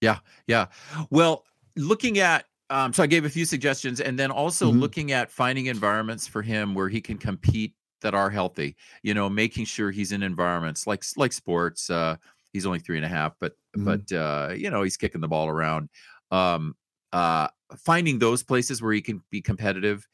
Yeah, 0.00 0.18
yeah. 0.46 0.66
Well, 1.10 1.44
looking 1.76 2.18
at 2.18 2.44
um, 2.72 2.92
so 2.92 3.02
I 3.02 3.06
gave 3.06 3.26
a 3.26 3.30
few 3.30 3.44
suggestions, 3.44 4.00
and 4.00 4.18
then 4.18 4.30
also 4.30 4.70
mm-hmm. 4.70 4.80
looking 4.80 5.12
at 5.12 5.30
finding 5.30 5.66
environments 5.66 6.26
for 6.26 6.40
him 6.40 6.74
where 6.74 6.88
he 6.88 7.02
can 7.02 7.18
compete 7.18 7.74
that 8.00 8.14
are 8.14 8.30
healthy. 8.30 8.76
You 9.02 9.12
know, 9.12 9.28
making 9.28 9.66
sure 9.66 9.90
he's 9.90 10.10
in 10.10 10.22
environments 10.22 10.86
like 10.86 11.04
like 11.18 11.34
sports. 11.34 11.90
Uh, 11.90 12.16
he's 12.52 12.64
only 12.64 12.78
three 12.78 12.96
and 12.96 13.04
a 13.04 13.08
half, 13.08 13.34
but 13.40 13.52
mm-hmm. 13.76 13.84
but 13.84 14.12
uh, 14.12 14.54
you 14.54 14.70
know 14.70 14.82
he's 14.82 14.96
kicking 14.96 15.20
the 15.20 15.28
ball 15.28 15.48
around. 15.48 15.90
Um, 16.30 16.74
uh, 17.12 17.48
finding 17.76 18.18
those 18.18 18.42
places 18.42 18.80
where 18.80 18.94
he 18.94 19.02
can 19.02 19.22
be 19.30 19.42
competitive, 19.42 20.08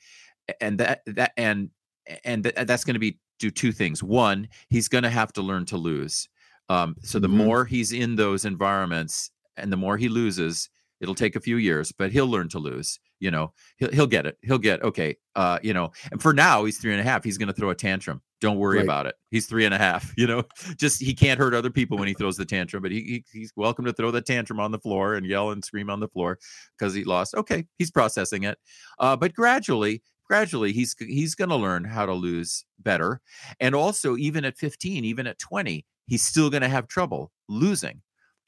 and 0.60 0.78
that 0.78 1.02
that 1.06 1.32
and 1.36 1.70
and 2.24 2.42
th- 2.42 2.66
that's 2.66 2.84
going 2.84 2.94
to 2.94 3.00
be 3.00 3.20
do 3.38 3.52
two 3.52 3.70
things. 3.70 4.02
One, 4.02 4.48
he's 4.68 4.88
going 4.88 5.04
to 5.04 5.10
have 5.10 5.32
to 5.34 5.42
learn 5.42 5.64
to 5.66 5.76
lose. 5.76 6.28
Um, 6.68 6.96
so 7.02 7.20
the 7.20 7.28
mm-hmm. 7.28 7.36
more 7.36 7.64
he's 7.64 7.92
in 7.92 8.16
those 8.16 8.44
environments 8.44 9.30
and 9.56 9.72
the 9.72 9.76
more 9.76 9.96
he 9.96 10.08
loses, 10.08 10.68
it'll 11.00 11.14
take 11.14 11.36
a 11.36 11.40
few 11.40 11.56
years, 11.56 11.92
but 11.92 12.12
he'll 12.12 12.26
learn 12.26 12.48
to 12.50 12.58
lose. 12.58 12.98
You 13.20 13.30
know, 13.30 13.52
he'll 13.76 13.90
he'll 13.90 14.06
get 14.06 14.26
it. 14.26 14.38
He'll 14.42 14.58
get 14.58 14.82
okay. 14.82 15.16
Uh, 15.34 15.58
you 15.62 15.72
know, 15.72 15.90
and 16.12 16.22
for 16.22 16.32
now 16.32 16.64
he's 16.64 16.78
three 16.78 16.92
and 16.92 17.00
a 17.00 17.04
half. 17.04 17.24
He's 17.24 17.38
going 17.38 17.48
to 17.48 17.52
throw 17.52 17.70
a 17.70 17.74
tantrum. 17.74 18.22
Don't 18.40 18.58
worry 18.58 18.76
right. 18.76 18.84
about 18.84 19.06
it. 19.06 19.16
He's 19.30 19.46
three 19.46 19.64
and 19.64 19.74
a 19.74 19.78
half. 19.78 20.12
You 20.18 20.26
know, 20.26 20.42
just 20.76 21.00
he 21.00 21.14
can't 21.14 21.38
hurt 21.38 21.54
other 21.54 21.70
people 21.70 21.96
when 21.98 22.08
he 22.08 22.14
throws 22.14 22.36
the 22.36 22.44
tantrum, 22.44 22.82
but 22.82 22.90
he, 22.90 23.00
he 23.00 23.24
he's 23.32 23.52
welcome 23.56 23.84
to 23.84 23.92
throw 23.92 24.10
the 24.10 24.20
tantrum 24.20 24.60
on 24.60 24.72
the 24.72 24.78
floor 24.78 25.14
and 25.14 25.26
yell 25.26 25.50
and 25.50 25.64
scream 25.64 25.90
on 25.90 26.00
the 26.00 26.08
floor 26.08 26.38
because 26.76 26.94
he 26.94 27.04
lost. 27.04 27.34
Okay, 27.34 27.66
he's 27.78 27.90
processing 27.90 28.44
it. 28.44 28.58
Uh, 28.98 29.16
but 29.16 29.34
gradually 29.34 30.02
gradually 30.28 30.72
he's 30.72 30.94
he's 30.98 31.34
going 31.34 31.48
to 31.48 31.56
learn 31.56 31.84
how 31.84 32.04
to 32.04 32.12
lose 32.12 32.64
better 32.78 33.20
and 33.60 33.74
also 33.74 34.16
even 34.16 34.44
at 34.44 34.58
15 34.58 35.04
even 35.04 35.26
at 35.26 35.38
20 35.38 35.84
he's 36.06 36.22
still 36.22 36.50
going 36.50 36.62
to 36.62 36.68
have 36.68 36.86
trouble 36.86 37.32
losing 37.48 38.02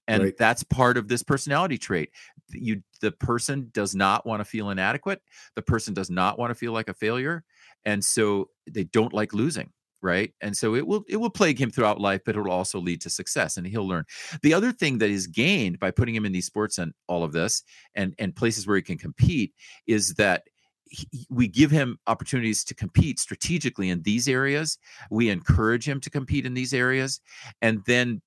and 0.06 0.22
right. 0.22 0.36
that's 0.36 0.62
part 0.62 0.96
of 0.98 1.08
this 1.08 1.22
personality 1.22 1.78
trait 1.78 2.10
you 2.52 2.82
the 3.00 3.12
person 3.12 3.70
does 3.72 3.94
not 3.94 4.26
want 4.26 4.40
to 4.40 4.44
feel 4.44 4.70
inadequate 4.70 5.22
the 5.54 5.62
person 5.62 5.94
does 5.94 6.10
not 6.10 6.38
want 6.38 6.50
to 6.50 6.54
feel 6.54 6.72
like 6.72 6.88
a 6.88 6.94
failure 6.94 7.44
and 7.84 8.04
so 8.04 8.48
they 8.70 8.84
don't 8.84 9.12
like 9.12 9.32
losing 9.32 9.70
right 10.02 10.32
and 10.40 10.56
so 10.56 10.74
it 10.74 10.86
will 10.86 11.04
it 11.08 11.16
will 11.16 11.30
plague 11.30 11.60
him 11.60 11.70
throughout 11.70 12.00
life 12.00 12.22
but 12.24 12.34
it 12.34 12.40
will 12.40 12.50
also 12.50 12.80
lead 12.80 13.00
to 13.00 13.10
success 13.10 13.56
and 13.56 13.66
he'll 13.66 13.86
learn 13.86 14.04
the 14.42 14.54
other 14.54 14.72
thing 14.72 14.98
that 14.98 15.10
is 15.10 15.26
gained 15.26 15.78
by 15.78 15.90
putting 15.90 16.14
him 16.14 16.24
in 16.24 16.32
these 16.32 16.46
sports 16.46 16.78
and 16.78 16.92
all 17.06 17.22
of 17.22 17.32
this 17.32 17.62
and 17.94 18.14
and 18.18 18.34
places 18.34 18.66
where 18.66 18.76
he 18.76 18.82
can 18.82 18.96
compete 18.96 19.52
is 19.86 20.14
that 20.14 20.42
he, 20.90 21.26
we 21.30 21.48
give 21.48 21.70
him 21.70 21.98
opportunities 22.06 22.64
to 22.64 22.74
compete 22.74 23.18
strategically 23.18 23.88
in 23.88 24.02
these 24.02 24.28
areas. 24.28 24.78
We 25.10 25.30
encourage 25.30 25.88
him 25.88 26.00
to 26.00 26.10
compete 26.10 26.44
in 26.44 26.54
these 26.54 26.74
areas. 26.74 27.20
And 27.62 27.82
then, 27.86 28.20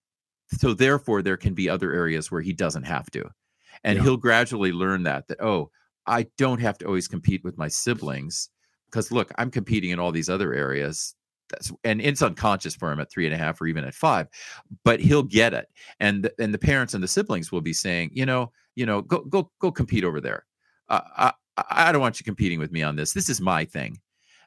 so 0.57 0.73
therefore, 0.73 1.21
there 1.21 1.37
can 1.37 1.53
be 1.53 1.69
other 1.69 1.91
areas 1.93 2.31
where 2.31 2.41
he 2.41 2.53
doesn't 2.53 2.83
have 2.83 3.11
to. 3.11 3.29
And 3.83 3.97
yeah. 3.97 4.03
he'll 4.03 4.17
gradually 4.17 4.71
learn 4.71 5.03
that, 5.03 5.27
that, 5.27 5.41
oh, 5.41 5.69
I 6.05 6.27
don't 6.37 6.59
have 6.59 6.77
to 6.79 6.85
always 6.85 7.07
compete 7.07 7.43
with 7.43 7.57
my 7.57 7.67
siblings 7.67 8.49
because 8.85 9.11
look, 9.11 9.31
I'm 9.37 9.51
competing 9.51 9.91
in 9.91 9.99
all 9.99 10.11
these 10.11 10.29
other 10.29 10.53
areas. 10.53 11.15
That's, 11.49 11.71
and 11.83 12.01
it's 12.01 12.21
unconscious 12.21 12.75
for 12.75 12.91
him 12.91 12.99
at 12.99 13.11
three 13.11 13.25
and 13.25 13.33
a 13.33 13.37
half 13.37 13.61
or 13.61 13.67
even 13.67 13.83
at 13.83 13.93
five, 13.93 14.27
but 14.83 14.99
he'll 14.99 15.23
get 15.23 15.53
it. 15.53 15.67
And 15.99 16.29
and 16.39 16.53
the 16.53 16.57
parents 16.57 16.93
and 16.93 17.03
the 17.03 17.07
siblings 17.07 17.51
will 17.51 17.61
be 17.61 17.73
saying, 17.73 18.11
you 18.13 18.25
know, 18.25 18.51
you 18.75 18.85
know, 18.85 19.01
go 19.01 19.19
go 19.25 19.51
go 19.59 19.71
compete 19.71 20.03
over 20.03 20.21
there. 20.21 20.45
Uh, 20.89 21.31
I 21.69 21.91
don't 21.91 22.01
want 22.01 22.19
you 22.19 22.23
competing 22.23 22.59
with 22.59 22.71
me 22.71 22.81
on 22.81 22.95
this. 22.95 23.13
This 23.13 23.29
is 23.29 23.39
my 23.39 23.65
thing. 23.65 23.99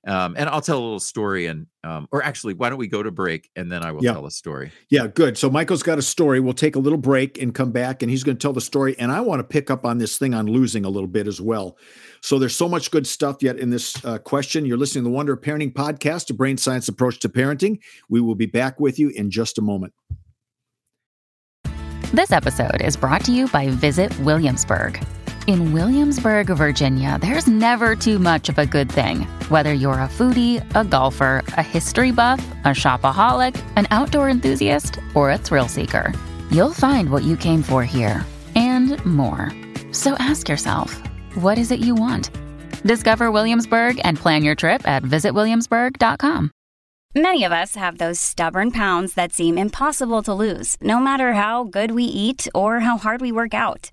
Um, 0.06 0.36
and 0.38 0.48
I'll 0.48 0.60
tell 0.60 0.78
a 0.78 0.84
little 0.84 1.00
story 1.00 1.46
and 1.46 1.66
um, 1.82 2.08
or 2.10 2.22
actually, 2.22 2.54
why 2.54 2.68
don't 2.68 2.78
we 2.78 2.88
go 2.88 3.02
to 3.02 3.10
break 3.10 3.50
and 3.54 3.70
then 3.70 3.84
I 3.84 3.92
will 3.92 4.02
yeah. 4.02 4.12
tell 4.12 4.26
a 4.26 4.30
story. 4.30 4.72
Yeah, 4.88 5.06
good. 5.06 5.38
So 5.38 5.50
Michael's 5.50 5.82
got 5.82 5.98
a 5.98 6.02
story. 6.02 6.40
We'll 6.40 6.52
take 6.52 6.76
a 6.76 6.80
little 6.80 6.98
break 6.98 7.40
and 7.40 7.54
come 7.54 7.70
back 7.70 8.02
and 8.02 8.10
he's 8.10 8.24
going 8.24 8.36
to 8.36 8.42
tell 8.42 8.52
the 8.52 8.60
story. 8.60 8.96
And 8.98 9.12
I 9.12 9.20
want 9.20 9.40
to 9.40 9.44
pick 9.44 9.70
up 9.70 9.84
on 9.84 9.98
this 9.98 10.18
thing 10.18 10.34
on 10.34 10.46
losing 10.46 10.84
a 10.84 10.88
little 10.88 11.08
bit 11.08 11.26
as 11.26 11.40
well. 11.40 11.76
So 12.22 12.38
there's 12.38 12.56
so 12.56 12.68
much 12.68 12.90
good 12.90 13.06
stuff 13.06 13.42
yet 13.42 13.58
in 13.58 13.70
this 13.70 14.04
uh, 14.04 14.18
question. 14.18 14.64
You're 14.64 14.78
listening 14.78 15.04
to 15.04 15.10
the 15.10 15.14
Wonder 15.14 15.34
of 15.34 15.40
Parenting 15.40 15.72
podcast, 15.72 16.30
a 16.30 16.34
brain 16.34 16.56
science 16.56 16.88
approach 16.88 17.20
to 17.20 17.28
parenting. 17.28 17.78
We 18.08 18.20
will 18.20 18.34
be 18.34 18.46
back 18.46 18.80
with 18.80 18.98
you 18.98 19.10
in 19.10 19.30
just 19.30 19.58
a 19.58 19.62
moment. 19.62 19.92
This 22.12 22.32
episode 22.32 22.80
is 22.82 22.96
brought 22.96 23.24
to 23.24 23.32
you 23.32 23.48
by 23.48 23.68
Visit 23.68 24.16
Williamsburg. 24.20 25.04
In 25.46 25.72
Williamsburg, 25.72 26.48
Virginia, 26.48 27.18
there's 27.20 27.46
never 27.46 27.94
too 27.94 28.18
much 28.18 28.48
of 28.48 28.58
a 28.58 28.66
good 28.66 28.90
thing. 28.90 29.20
Whether 29.48 29.72
you're 29.72 30.00
a 30.00 30.08
foodie, 30.08 30.60
a 30.74 30.82
golfer, 30.84 31.44
a 31.46 31.62
history 31.62 32.10
buff, 32.10 32.44
a 32.64 32.70
shopaholic, 32.70 33.54
an 33.76 33.86
outdoor 33.92 34.28
enthusiast, 34.28 34.98
or 35.14 35.30
a 35.30 35.38
thrill 35.38 35.68
seeker, 35.68 36.12
you'll 36.50 36.72
find 36.72 37.10
what 37.10 37.22
you 37.22 37.36
came 37.36 37.62
for 37.62 37.84
here 37.84 38.26
and 38.56 38.98
more. 39.06 39.52
So 39.92 40.14
ask 40.14 40.48
yourself, 40.48 41.00
what 41.36 41.58
is 41.58 41.70
it 41.70 41.78
you 41.78 41.94
want? 41.94 42.30
Discover 42.84 43.30
Williamsburg 43.30 44.00
and 44.02 44.16
plan 44.18 44.42
your 44.42 44.56
trip 44.56 44.86
at 44.88 45.04
visitwilliamsburg.com. 45.04 46.50
Many 47.14 47.44
of 47.44 47.52
us 47.52 47.76
have 47.76 47.98
those 47.98 48.18
stubborn 48.20 48.72
pounds 48.72 49.14
that 49.14 49.32
seem 49.32 49.58
impossible 49.58 50.24
to 50.24 50.34
lose, 50.34 50.76
no 50.80 50.98
matter 50.98 51.34
how 51.34 51.62
good 51.62 51.92
we 51.92 52.02
eat 52.02 52.48
or 52.52 52.80
how 52.80 52.98
hard 52.98 53.20
we 53.20 53.30
work 53.30 53.54
out 53.54 53.92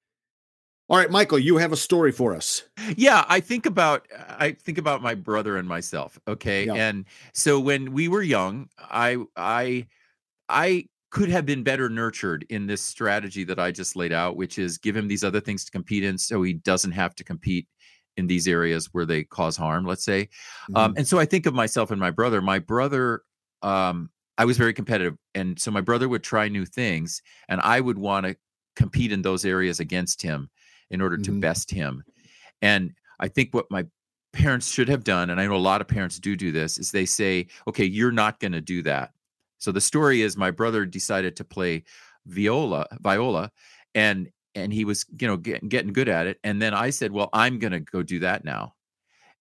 All 0.91 0.97
right, 0.97 1.09
Michael, 1.09 1.39
you 1.39 1.55
have 1.55 1.71
a 1.71 1.77
story 1.77 2.11
for 2.11 2.35
us. 2.35 2.63
Yeah, 2.97 3.23
I 3.29 3.39
think 3.39 3.65
about 3.65 4.05
I 4.27 4.51
think 4.51 4.77
about 4.77 5.01
my 5.01 5.15
brother 5.15 5.55
and 5.55 5.65
myself. 5.65 6.19
Okay, 6.27 6.65
yeah. 6.65 6.73
and 6.73 7.05
so 7.33 7.61
when 7.61 7.93
we 7.93 8.09
were 8.09 8.21
young, 8.21 8.67
I 8.77 9.15
I 9.37 9.87
I 10.49 10.89
could 11.09 11.29
have 11.29 11.45
been 11.45 11.63
better 11.63 11.89
nurtured 11.89 12.45
in 12.49 12.67
this 12.67 12.81
strategy 12.81 13.45
that 13.45 13.57
I 13.57 13.71
just 13.71 13.95
laid 13.95 14.11
out, 14.11 14.35
which 14.35 14.59
is 14.59 14.77
give 14.77 14.97
him 14.97 15.07
these 15.07 15.23
other 15.23 15.39
things 15.39 15.63
to 15.63 15.71
compete 15.71 16.03
in, 16.03 16.17
so 16.17 16.43
he 16.43 16.51
doesn't 16.51 16.91
have 16.91 17.15
to 17.15 17.23
compete 17.23 17.69
in 18.17 18.27
these 18.27 18.45
areas 18.45 18.89
where 18.91 19.05
they 19.05 19.23
cause 19.23 19.55
harm. 19.55 19.85
Let's 19.85 20.03
say, 20.03 20.21
um, 20.21 20.27
mm-hmm. 20.27 20.77
um, 20.77 20.93
and 20.97 21.07
so 21.07 21.19
I 21.19 21.25
think 21.25 21.45
of 21.45 21.53
myself 21.53 21.91
and 21.91 22.01
my 22.01 22.11
brother. 22.11 22.41
My 22.41 22.59
brother, 22.59 23.21
um, 23.61 24.09
I 24.37 24.43
was 24.43 24.57
very 24.57 24.73
competitive, 24.73 25.15
and 25.35 25.57
so 25.57 25.71
my 25.71 25.79
brother 25.79 26.09
would 26.09 26.23
try 26.23 26.49
new 26.49 26.65
things, 26.65 27.21
and 27.47 27.61
I 27.61 27.79
would 27.79 27.97
want 27.97 28.25
to 28.25 28.35
compete 28.75 29.13
in 29.13 29.21
those 29.21 29.45
areas 29.45 29.79
against 29.79 30.21
him 30.21 30.49
in 30.91 31.01
order 31.01 31.17
to 31.17 31.31
mm-hmm. 31.31 31.39
best 31.39 31.71
him. 31.71 32.03
And 32.61 32.93
I 33.19 33.27
think 33.27 33.53
what 33.53 33.65
my 33.71 33.85
parents 34.33 34.71
should 34.71 34.89
have 34.89 35.03
done, 35.03 35.29
and 35.29 35.41
I 35.41 35.45
know 35.45 35.55
a 35.55 35.57
lot 35.57 35.81
of 35.81 35.87
parents 35.87 36.19
do 36.19 36.35
do 36.35 36.51
this, 36.51 36.77
is 36.77 36.91
they 36.91 37.05
say, 37.05 37.47
okay, 37.67 37.85
you're 37.85 38.11
not 38.11 38.39
going 38.39 38.53
to 38.53 38.61
do 38.61 38.81
that. 38.83 39.11
So 39.57 39.71
the 39.71 39.81
story 39.81 40.21
is 40.21 40.37
my 40.37 40.51
brother 40.51 40.85
decided 40.85 41.35
to 41.37 41.43
play 41.43 41.83
viola, 42.25 42.87
viola, 43.01 43.51
and 43.95 44.29
and 44.53 44.73
he 44.73 44.85
was 44.85 45.05
you 45.19 45.27
know 45.27 45.37
getting 45.37 45.69
getting 45.69 45.93
good 45.93 46.09
at 46.09 46.27
it. 46.27 46.39
And 46.43 46.61
then 46.61 46.73
I 46.73 46.89
said, 46.89 47.11
well, 47.11 47.29
I'm 47.33 47.59
going 47.59 47.73
to 47.73 47.79
go 47.79 48.03
do 48.03 48.19
that 48.19 48.43
now. 48.43 48.75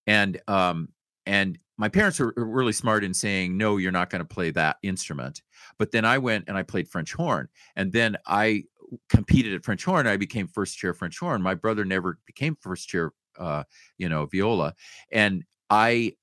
And 0.07 0.41
um 0.47 0.89
and 1.27 1.59
my 1.77 1.89
parents 1.89 2.19
were 2.19 2.35
really 2.37 2.73
smart 2.73 3.05
in 3.05 3.15
saying, 3.15 3.57
no, 3.57 3.79
you're 3.79 3.93
not 3.93 4.11
going 4.11 4.21
to 4.21 4.29
play 4.29 4.51
that 4.51 4.77
instrument. 4.83 5.41
But 5.79 5.93
then 5.93 6.05
I 6.05 6.19
went 6.19 6.45
and 6.47 6.57
I 6.57 6.63
played 6.63 6.89
French 6.89 7.15
horn. 7.15 7.49
And 7.77 7.93
then 7.93 8.19
I 8.27 8.65
competed 9.09 9.55
at 9.55 9.65
French 9.65 9.85
horn. 9.85 10.07
I 10.07 10.17
became 10.17 10.49
first 10.49 10.79
chair 10.79 10.95
French 10.95 11.19
horn. 11.19 11.43
My 11.43 11.55
brother 11.55 11.85
never 11.85 12.19
became 12.27 12.57
first 12.61 12.89
chair, 12.89 13.13
uh, 13.39 13.65
you 13.99 14.09
know, 14.09 14.27
viola. 14.27 14.75
And 15.13 15.45
I, 15.69 16.15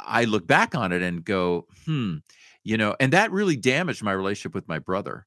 I 0.00 0.24
look 0.24 0.46
back 0.46 0.74
on 0.74 0.92
it 0.92 1.02
and 1.02 1.24
go, 1.24 1.66
hmm, 1.84 2.16
you 2.62 2.76
know, 2.76 2.96
and 2.98 3.12
that 3.12 3.30
really 3.30 3.56
damaged 3.56 4.02
my 4.02 4.12
relationship 4.12 4.54
with 4.54 4.68
my 4.68 4.78
brother. 4.78 5.26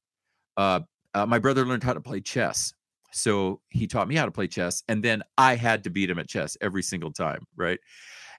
Uh, 0.56 0.80
uh, 1.14 1.26
my 1.26 1.38
brother 1.38 1.64
learned 1.64 1.84
how 1.84 1.94
to 1.94 2.00
play 2.00 2.20
chess. 2.20 2.72
so 3.12 3.60
he 3.70 3.86
taught 3.86 4.08
me 4.08 4.14
how 4.14 4.24
to 4.24 4.30
play 4.30 4.46
chess, 4.46 4.82
and 4.88 5.02
then 5.02 5.22
I 5.36 5.56
had 5.56 5.84
to 5.84 5.90
beat 5.90 6.10
him 6.10 6.18
at 6.18 6.28
chess 6.28 6.56
every 6.60 6.82
single 6.82 7.12
time, 7.12 7.46
right? 7.56 7.78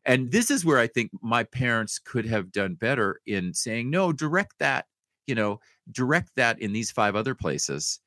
And 0.05 0.31
this 0.31 0.49
is 0.51 0.63
where 0.63 0.79
I 0.79 0.87
think 0.87 1.11
my 1.21 1.43
parents 1.43 1.99
could 1.99 2.25
have 2.25 2.51
done 2.51 2.75
better 2.75 3.19
in 3.25 3.53
saying, 3.53 3.89
no, 3.89 4.13
direct 4.13 4.53
that, 4.59 4.85
you 5.27 5.35
know, 5.35 5.59
direct 5.91 6.31
that 6.35 6.61
in 6.61 6.71
these 6.71 6.91
five 6.91 7.15
other 7.15 7.35
places, 7.35 7.99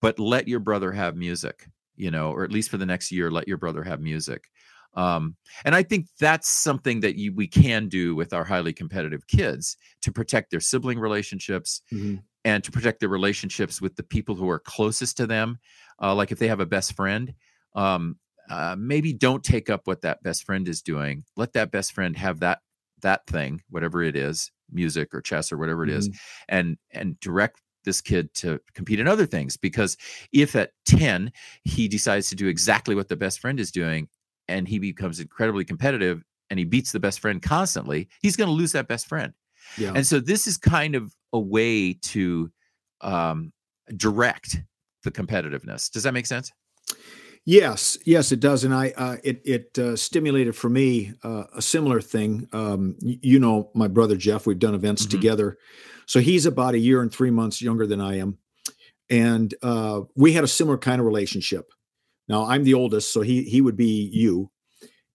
but 0.00 0.18
let 0.18 0.48
your 0.48 0.60
brother 0.60 0.92
have 0.92 1.16
music, 1.16 1.66
you 1.96 2.10
know, 2.10 2.30
or 2.30 2.44
at 2.44 2.52
least 2.52 2.70
for 2.70 2.78
the 2.78 2.86
next 2.86 3.12
year, 3.12 3.30
let 3.30 3.48
your 3.48 3.58
brother 3.58 3.82
have 3.82 4.00
music. 4.00 4.44
Um, 4.94 5.36
and 5.64 5.74
I 5.74 5.82
think 5.82 6.06
that's 6.18 6.48
something 6.48 7.00
that 7.00 7.16
you, 7.16 7.32
we 7.32 7.46
can 7.46 7.88
do 7.88 8.14
with 8.16 8.32
our 8.32 8.44
highly 8.44 8.72
competitive 8.72 9.26
kids 9.26 9.76
to 10.02 10.12
protect 10.12 10.50
their 10.50 10.60
sibling 10.60 10.98
relationships 10.98 11.82
mm-hmm. 11.92 12.16
and 12.44 12.64
to 12.64 12.72
protect 12.72 13.00
their 13.00 13.08
relationships 13.08 13.80
with 13.80 13.94
the 13.96 14.02
people 14.02 14.34
who 14.34 14.48
are 14.50 14.58
closest 14.58 15.16
to 15.18 15.26
them. 15.26 15.58
Uh, 16.02 16.14
like 16.14 16.32
if 16.32 16.38
they 16.38 16.48
have 16.48 16.60
a 16.60 16.66
best 16.66 16.96
friend, 16.96 17.34
um, 17.74 18.16
uh, 18.50 18.74
maybe 18.76 19.12
don't 19.12 19.44
take 19.44 19.70
up 19.70 19.82
what 19.84 20.00
that 20.02 20.22
best 20.24 20.44
friend 20.44 20.66
is 20.66 20.82
doing. 20.82 21.24
Let 21.36 21.52
that 21.52 21.70
best 21.70 21.92
friend 21.92 22.16
have 22.16 22.40
that 22.40 22.58
that 23.02 23.26
thing, 23.26 23.62
whatever 23.70 24.02
it 24.02 24.16
is, 24.16 24.50
music 24.70 25.14
or 25.14 25.22
chess 25.22 25.52
or 25.52 25.56
whatever 25.56 25.84
it 25.84 25.90
mm-hmm. 25.90 25.98
is, 25.98 26.20
and 26.48 26.76
and 26.90 27.18
direct 27.20 27.60
this 27.84 28.00
kid 28.00 28.32
to 28.34 28.60
compete 28.74 29.00
in 29.00 29.08
other 29.08 29.26
things 29.26 29.56
because 29.56 29.96
if 30.32 30.54
at 30.56 30.72
10 30.86 31.32
he 31.64 31.88
decides 31.88 32.28
to 32.28 32.34
do 32.34 32.46
exactly 32.46 32.94
what 32.94 33.08
the 33.08 33.16
best 33.16 33.40
friend 33.40 33.58
is 33.60 33.70
doing 33.70 34.08
and 34.48 34.68
he 34.68 34.78
becomes 34.78 35.20
incredibly 35.20 35.64
competitive 35.64 36.22
and 36.50 36.58
he 36.58 36.64
beats 36.64 36.92
the 36.92 37.00
best 37.00 37.20
friend 37.20 37.42
constantly 37.42 38.08
he's 38.20 38.36
going 38.36 38.48
to 38.48 38.54
lose 38.54 38.72
that 38.72 38.88
best 38.88 39.06
friend. 39.06 39.32
Yeah. 39.78 39.92
and 39.94 40.06
so 40.06 40.20
this 40.20 40.46
is 40.46 40.56
kind 40.56 40.94
of 40.94 41.14
a 41.32 41.38
way 41.38 41.92
to 41.92 42.50
um, 43.02 43.52
direct 43.96 44.58
the 45.04 45.10
competitiveness. 45.10 45.90
Does 45.90 46.02
that 46.02 46.12
make 46.12 46.26
sense 46.26 46.52
Yes, 47.46 47.96
yes, 48.04 48.32
it 48.32 48.40
does, 48.40 48.64
and 48.64 48.74
I 48.74 48.90
uh, 48.96 49.16
it 49.24 49.40
it 49.44 49.78
uh, 49.78 49.96
stimulated 49.96 50.54
for 50.54 50.68
me 50.68 51.14
uh, 51.24 51.44
a 51.54 51.62
similar 51.62 52.00
thing. 52.00 52.48
Um, 52.52 52.96
you 53.00 53.40
know, 53.40 53.70
my 53.74 53.88
brother 53.88 54.16
Jeff, 54.16 54.46
we've 54.46 54.58
done 54.58 54.74
events 54.74 55.02
mm-hmm. 55.02 55.10
together, 55.10 55.58
so 56.06 56.20
he's 56.20 56.44
about 56.44 56.74
a 56.74 56.78
year 56.78 57.00
and 57.00 57.10
three 57.10 57.30
months 57.30 57.62
younger 57.62 57.86
than 57.86 58.00
I 58.00 58.18
am, 58.18 58.38
and 59.08 59.54
uh, 59.62 60.02
we 60.14 60.34
had 60.34 60.44
a 60.44 60.48
similar 60.48 60.76
kind 60.76 61.00
of 61.00 61.06
relationship. 61.06 61.72
Now 62.28 62.44
I'm 62.44 62.62
the 62.62 62.74
oldest, 62.74 63.10
so 63.10 63.22
he 63.22 63.42
he 63.44 63.62
would 63.62 63.76
be 63.76 64.10
you, 64.12 64.50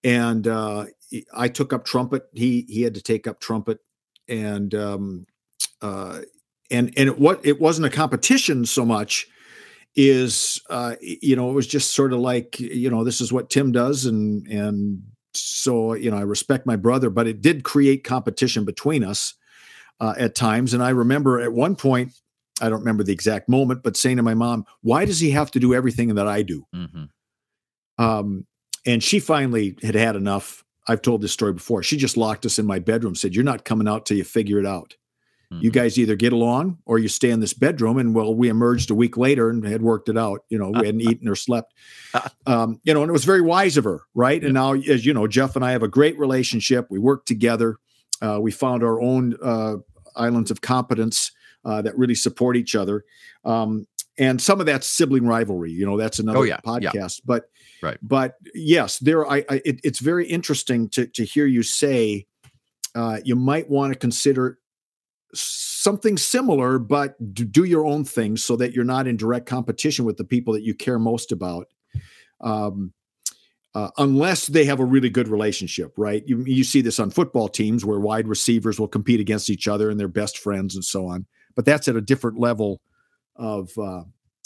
and 0.03 0.47
uh, 0.47 0.85
I 1.31 1.47
took 1.47 1.73
up 1.73 1.85
trumpet. 1.85 2.23
He 2.33 2.65
he 2.67 2.81
had 2.81 2.95
to 2.95 3.03
take 3.03 3.27
up 3.27 3.39
trumpet, 3.39 3.79
and 4.27 4.73
um, 4.73 5.27
uh, 5.79 6.21
and 6.71 6.91
and 6.97 7.09
it, 7.09 7.19
what 7.19 7.45
it 7.45 7.61
wasn't 7.61 7.85
a 7.85 7.91
competition 7.91 8.65
so 8.65 8.83
much 8.83 9.27
is 9.95 10.61
uh, 10.69 10.95
you 11.01 11.35
know 11.35 11.49
it 11.49 11.53
was 11.53 11.67
just 11.67 11.95
sort 11.95 12.13
of 12.13 12.19
like 12.19 12.59
you 12.59 12.89
know 12.89 13.03
this 13.03 13.21
is 13.21 13.31
what 13.31 13.49
Tim 13.49 13.71
does 13.71 14.05
and 14.05 14.45
and 14.47 15.01
so 15.33 15.93
you 15.93 16.11
know 16.11 16.17
I 16.17 16.21
respect 16.21 16.65
my 16.65 16.75
brother 16.75 17.09
but 17.09 17.27
it 17.27 17.41
did 17.41 17.63
create 17.63 18.03
competition 18.03 18.65
between 18.65 19.03
us 19.03 19.35
uh, 19.99 20.13
at 20.17 20.35
times. 20.35 20.73
And 20.73 20.83
I 20.83 20.89
remember 20.89 21.39
at 21.39 21.53
one 21.53 21.75
point 21.75 22.13
I 22.61 22.69
don't 22.69 22.79
remember 22.79 23.03
the 23.03 23.13
exact 23.13 23.47
moment 23.47 23.83
but 23.83 23.97
saying 23.97 24.17
to 24.17 24.23
my 24.23 24.33
mom 24.33 24.65
why 24.81 25.05
does 25.05 25.19
he 25.19 25.31
have 25.31 25.51
to 25.51 25.59
do 25.59 25.73
everything 25.73 26.15
that 26.15 26.27
I 26.27 26.41
do? 26.41 26.65
Mm-hmm. 26.75 28.03
um, 28.03 28.45
and 28.85 29.03
she 29.03 29.19
finally 29.19 29.75
had 29.81 29.95
had 29.95 30.15
enough. 30.15 30.63
I've 30.87 31.01
told 31.01 31.21
this 31.21 31.31
story 31.31 31.53
before. 31.53 31.81
She 31.81 31.97
just 31.97 32.15
locked 32.15 32.45
us 32.45 32.59
in 32.59 32.67
my 32.67 32.77
bedroom 32.77 33.15
said 33.15 33.33
you're 33.33 33.43
not 33.43 33.65
coming 33.65 33.87
out 33.87 34.05
till 34.05 34.17
you 34.17 34.23
figure 34.23 34.59
it 34.59 34.65
out 34.65 34.95
Mm-hmm. 35.55 35.63
You 35.63 35.71
guys 35.71 35.97
either 35.97 36.15
get 36.15 36.33
along 36.33 36.77
or 36.85 36.99
you 36.99 37.07
stay 37.07 37.29
in 37.29 37.39
this 37.39 37.53
bedroom. 37.53 37.97
And 37.97 38.13
well, 38.13 38.35
we 38.35 38.49
emerged 38.49 38.91
a 38.91 38.95
week 38.95 39.17
later 39.17 39.49
and 39.49 39.65
had 39.65 39.81
worked 39.81 40.09
it 40.09 40.17
out. 40.17 40.43
You 40.49 40.57
know, 40.57 40.69
we 40.69 40.85
hadn't 40.85 41.01
eaten 41.01 41.27
or 41.27 41.35
slept. 41.35 41.73
Um, 42.47 42.79
you 42.83 42.93
know, 42.93 43.01
and 43.01 43.09
it 43.09 43.11
was 43.11 43.25
very 43.25 43.41
wise 43.41 43.75
of 43.75 43.83
her, 43.83 44.01
right? 44.13 44.41
And 44.41 44.53
now, 44.53 44.73
as 44.73 45.05
you 45.05 45.13
know, 45.13 45.27
Jeff 45.27 45.57
and 45.57 45.65
I 45.65 45.71
have 45.71 45.83
a 45.83 45.87
great 45.87 46.17
relationship. 46.17 46.87
We 46.89 46.99
work 46.99 47.25
together. 47.25 47.77
Uh, 48.21 48.39
we 48.39 48.51
found 48.51 48.83
our 48.83 49.01
own 49.01 49.35
uh, 49.41 49.77
islands 50.15 50.49
of 50.49 50.61
competence 50.61 51.31
uh, 51.65 51.81
that 51.81 51.97
really 51.97 52.15
support 52.15 52.55
each 52.55 52.75
other. 52.75 53.03
Um, 53.43 53.87
and 54.17 54.41
some 54.41 54.59
of 54.59 54.65
that's 54.65 54.87
sibling 54.87 55.25
rivalry. 55.25 55.71
You 55.71 55.85
know, 55.85 55.97
that's 55.97 56.19
another 56.19 56.39
oh, 56.39 56.43
yeah, 56.43 56.59
podcast. 56.65 56.93
Yeah. 56.93 57.07
But 57.25 57.49
right. 57.81 57.97
But 58.01 58.35
yes, 58.53 58.99
there. 58.99 59.29
I. 59.29 59.37
I 59.49 59.61
it, 59.65 59.81
it's 59.83 59.99
very 59.99 60.25
interesting 60.27 60.87
to 60.89 61.07
to 61.07 61.25
hear 61.25 61.45
you 61.45 61.63
say. 61.63 62.27
Uh, 62.93 63.19
you 63.25 63.35
might 63.35 63.69
want 63.69 63.91
to 63.91 63.99
consider 63.99 64.57
something 65.39 66.17
similar, 66.17 66.79
but 66.79 67.15
do 67.33 67.63
your 67.63 67.85
own 67.85 68.05
thing 68.05 68.37
so 68.37 68.55
that 68.55 68.73
you're 68.73 68.83
not 68.85 69.07
in 69.07 69.17
direct 69.17 69.45
competition 69.45 70.05
with 70.05 70.17
the 70.17 70.23
people 70.23 70.53
that 70.53 70.63
you 70.63 70.73
care 70.73 70.99
most 70.99 71.31
about. 71.31 71.67
Um, 72.41 72.93
uh, 73.73 73.89
unless 73.97 74.47
they 74.47 74.63
have 74.63 74.79
a 74.79 74.85
really 74.85 75.09
good 75.09 75.27
relationship, 75.27 75.93
right? 75.97 76.23
You, 76.25 76.43
you 76.45 76.63
see 76.63 76.79
this 76.79 76.97
on 76.97 77.11
football 77.11 77.49
teams 77.49 77.83
where 77.83 77.99
wide 77.99 78.27
receivers 78.27 78.79
will 78.79 78.87
compete 78.87 79.19
against 79.19 79.49
each 79.49 79.67
other 79.67 79.89
and 79.89 79.99
they're 79.99 80.07
best 80.07 80.37
friends 80.37 80.75
and 80.75 80.83
so 80.83 81.07
on. 81.07 81.25
But 81.55 81.65
that's 81.65 81.87
at 81.89 81.97
a 81.97 82.01
different 82.01 82.39
level 82.39 82.81
of 83.35 83.69
uh, 83.77 84.03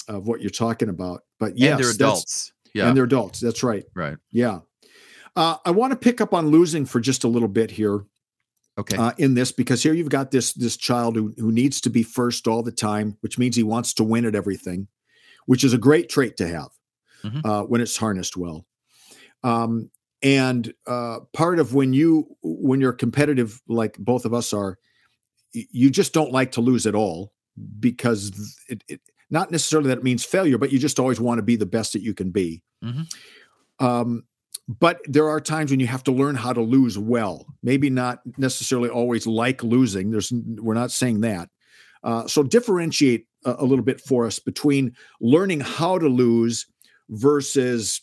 of 0.08 0.28
what 0.28 0.41
you're 0.41 0.49
talking 0.49 0.89
about. 0.89 1.21
But 1.39 1.58
yes, 1.58 1.71
and 1.71 1.80
they're 1.80 1.91
adults. 1.91 2.54
Yeah, 2.73 2.88
and 2.88 2.97
they're 2.97 3.04
adults. 3.04 3.39
That's 3.39 3.63
right. 3.63 3.84
Right. 3.95 4.17
Yeah. 4.32 4.60
Uh, 5.36 5.58
I 5.63 5.71
want 5.71 5.91
to 5.91 5.97
pick 5.97 6.21
up 6.21 6.34
on 6.34 6.47
losing 6.47 6.86
for 6.86 6.99
just 6.99 7.23
a 7.23 7.28
little 7.28 7.47
bit 7.47 7.71
here 7.71 8.06
okay 8.80 8.98
uh, 8.98 9.12
in 9.18 9.34
this 9.34 9.52
because 9.52 9.84
here 9.84 9.94
you've 9.94 10.10
got 10.10 10.32
this 10.32 10.54
this 10.54 10.78
child 10.78 11.15
who, 11.15 11.34
who 11.38 11.52
needs 11.52 11.82
to 11.82 11.89
be 11.89 12.02
first 12.02 12.48
all 12.48 12.63
the 12.63 12.72
time 12.72 13.18
which 13.22 13.38
means 13.38 13.56
he 13.56 13.63
wants 13.63 13.94
to 13.94 14.04
win 14.04 14.26
at 14.26 14.36
everything 14.36 14.88
which 15.46 15.63
is 15.63 15.74
a 15.74 15.78
great 15.78 16.10
trait 16.10 16.38
to 16.38 16.48
have 16.48 16.70
mm-hmm. 17.24 17.46
uh, 17.48 17.63
when 17.63 17.82
it's 17.82 17.98
harnessed 17.98 18.38
well 18.38 18.65
um, 19.44 19.89
and 20.22 20.74
uh, 20.88 21.20
part 21.34 21.60
of 21.60 21.74
when 21.74 21.94
you 21.94 22.28
when 22.42 22.82
you're 22.82 22.94
competitive 22.94 23.62
like 23.68 23.98
both 23.98 24.26
of 24.26 24.34
us 24.34 24.54
are 24.54 24.78
you 25.52 25.89
just 25.89 26.13
don't 26.13 26.32
like 26.32 26.52
to 26.52 26.62
lose 26.62 26.86
at 26.86 26.96
all 26.96 27.34
because 27.80 28.32
it, 28.70 28.84
it 28.88 29.02
not 29.30 29.52
necessarily 29.52 29.89
that 29.89 30.00
it 30.00 30.04
means 30.04 30.24
failure 30.24 30.58
but 30.58 30.72
you 30.72 30.80
just 30.80 31.00
always 31.00 31.20
want 31.20 31.38
to 31.38 31.44
be 31.44 31.56
the 31.56 31.65
best 31.65 31.94
that 31.94 32.02
you 32.02 32.13
can 32.13 32.32
be 32.32 32.62
mm-hmm. 32.84 33.86
um, 33.86 34.24
but 34.77 34.99
there 35.05 35.27
are 35.27 35.41
times 35.41 35.71
when 35.71 35.79
you 35.79 35.88
have 35.88 36.03
to 36.03 36.12
learn 36.12 36.36
how 36.36 36.53
to 36.53 36.62
lose 36.62 36.95
well. 36.95 37.47
Maybe 37.63 37.89
not 37.89 38.19
necessarily 38.38 38.88
always 38.88 39.25
like 39.25 39.63
losing. 39.63 40.12
There's 40.12 40.32
we're 40.32 40.75
not 40.75 40.91
saying 40.91 41.21
that. 41.21 41.49
Uh, 42.03 42.27
so 42.27 42.43
differentiate 42.43 43.25
a, 43.45 43.55
a, 43.60 43.65
little 43.65 43.84
bit 43.84 43.99
for 43.99 44.25
us 44.25 44.38
between 44.39 44.95
learning 45.19 45.60
how 45.60 45.97
to 45.97 46.08
lose 46.08 46.67
versus 47.10 48.01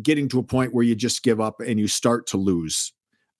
getting 0.00 0.28
to 0.28 0.38
a 0.38 0.42
point 0.44 0.72
where 0.72 0.84
you 0.84 0.94
just 0.94 1.22
give 1.22 1.40
up 1.40 1.60
and 1.60 1.78
you 1.78 1.88
start 1.88 2.26
to 2.28 2.38
lose 2.38 2.92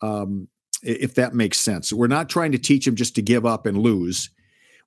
um, 0.02 0.48
if 0.82 1.14
that 1.14 1.34
makes 1.34 1.60
sense. 1.60 1.92
We're 1.92 2.08
not 2.08 2.28
trying 2.28 2.52
to 2.52 2.58
teach 2.58 2.86
him 2.86 2.96
just 2.96 3.14
to 3.14 3.22
give 3.22 3.46
up 3.46 3.64
and 3.64 3.78
lose. 3.78 4.30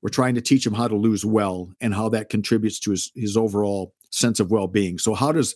We're 0.02 0.10
trying 0.10 0.36
to 0.36 0.41
teach 0.41 0.65
him 0.65 0.73
how 0.73 0.88
to 0.89 0.95
lose 0.95 1.26
well 1.26 1.71
and 1.80 1.93
how 1.93 2.10
that 2.10 2.30
contributes 2.30 2.80
to 2.82 2.91
his, 2.91 3.12
his 3.15 3.38
overall 3.38 3.93
sense 4.10 4.39
of 4.39 4.52
well-being. 4.52 4.97
So 4.97 5.13
how 5.13 5.32
does 5.32 5.56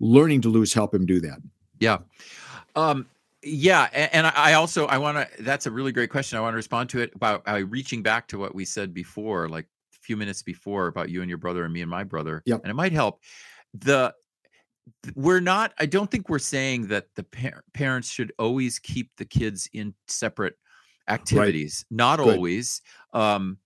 learning 0.00 0.42
to 0.42 0.48
lose 0.48 0.72
help 0.72 0.94
him 0.94 1.06
do 1.06 1.20
that? 1.20 1.38
Yeah. 1.80 1.98
Um, 2.76 3.06
yeah, 3.42 3.88
and, 3.92 4.10
and 4.12 4.26
I 4.26 4.54
also 4.54 4.86
I 4.86 4.98
want 4.98 5.16
to. 5.16 5.42
That's 5.42 5.66
a 5.66 5.70
really 5.70 5.92
great 5.92 6.10
question. 6.10 6.38
I 6.38 6.40
want 6.40 6.54
to 6.54 6.56
respond 6.56 6.90
to 6.90 7.00
it 7.00 7.12
about 7.14 7.42
uh, 7.46 7.62
reaching 7.68 8.02
back 8.02 8.26
to 8.28 8.38
what 8.38 8.54
we 8.54 8.64
said 8.64 8.92
before, 8.92 9.48
like 9.48 9.64
a 9.64 9.98
few 10.00 10.16
minutes 10.16 10.42
before, 10.42 10.88
about 10.88 11.08
you 11.08 11.22
and 11.22 11.28
your 11.28 11.38
brother 11.38 11.64
and 11.64 11.72
me 11.72 11.82
and 11.82 11.90
my 11.90 12.02
brother. 12.02 12.42
Yeah, 12.46 12.56
and 12.56 12.66
it 12.66 12.74
might 12.74 12.92
help. 12.92 13.22
The 13.74 14.12
we're 15.14 15.40
not. 15.40 15.72
I 15.78 15.86
don't 15.86 16.10
think 16.10 16.28
we're 16.28 16.40
saying 16.40 16.88
that 16.88 17.06
the 17.14 17.22
par- 17.22 17.62
parents 17.74 18.10
should 18.10 18.32
always 18.38 18.78
keep 18.78 19.10
the 19.16 19.24
kids 19.24 19.68
in 19.72 19.94
separate 20.08 20.54
activities. 21.08 21.84
Right. 21.90 21.96
Not 21.96 22.18
Good. 22.18 22.34
always. 22.34 22.82
Um, 23.12 23.58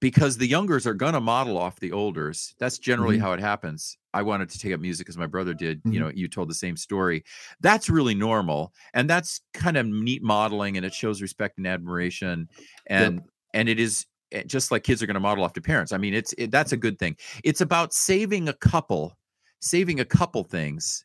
because 0.00 0.36
the 0.36 0.46
youngers 0.46 0.86
are 0.86 0.94
going 0.94 1.12
to 1.14 1.20
model 1.20 1.56
off 1.56 1.78
the 1.78 1.92
olders. 1.92 2.54
That's 2.58 2.78
generally 2.78 3.16
mm-hmm. 3.16 3.24
how 3.24 3.32
it 3.32 3.40
happens. 3.40 3.96
I 4.12 4.22
wanted 4.22 4.50
to 4.50 4.58
take 4.58 4.72
up 4.72 4.80
music 4.80 5.08
as 5.08 5.16
my 5.16 5.26
brother 5.26 5.54
did. 5.54 5.78
Mm-hmm. 5.78 5.92
You 5.92 6.00
know, 6.00 6.10
you 6.14 6.28
told 6.28 6.50
the 6.50 6.54
same 6.54 6.76
story. 6.76 7.24
That's 7.60 7.88
really 7.88 8.14
normal, 8.14 8.72
and 8.94 9.08
that's 9.08 9.40
kind 9.54 9.76
of 9.76 9.86
neat 9.86 10.22
modeling, 10.22 10.76
and 10.76 10.84
it 10.84 10.94
shows 10.94 11.22
respect 11.22 11.58
and 11.58 11.66
admiration, 11.66 12.48
and 12.86 13.16
yep. 13.16 13.24
and 13.54 13.68
it 13.68 13.78
is 13.78 14.06
eh, 14.32 14.42
just 14.44 14.70
like 14.70 14.82
kids 14.82 15.02
are 15.02 15.06
going 15.06 15.14
to 15.14 15.20
model 15.20 15.44
off 15.44 15.52
to 15.54 15.60
parents. 15.60 15.92
I 15.92 15.98
mean, 15.98 16.14
it's 16.14 16.34
it, 16.38 16.50
that's 16.50 16.72
a 16.72 16.76
good 16.76 16.98
thing. 16.98 17.16
It's 17.44 17.60
about 17.60 17.92
saving 17.92 18.48
a 18.48 18.54
couple, 18.54 19.16
saving 19.60 20.00
a 20.00 20.04
couple 20.04 20.44
things 20.44 21.04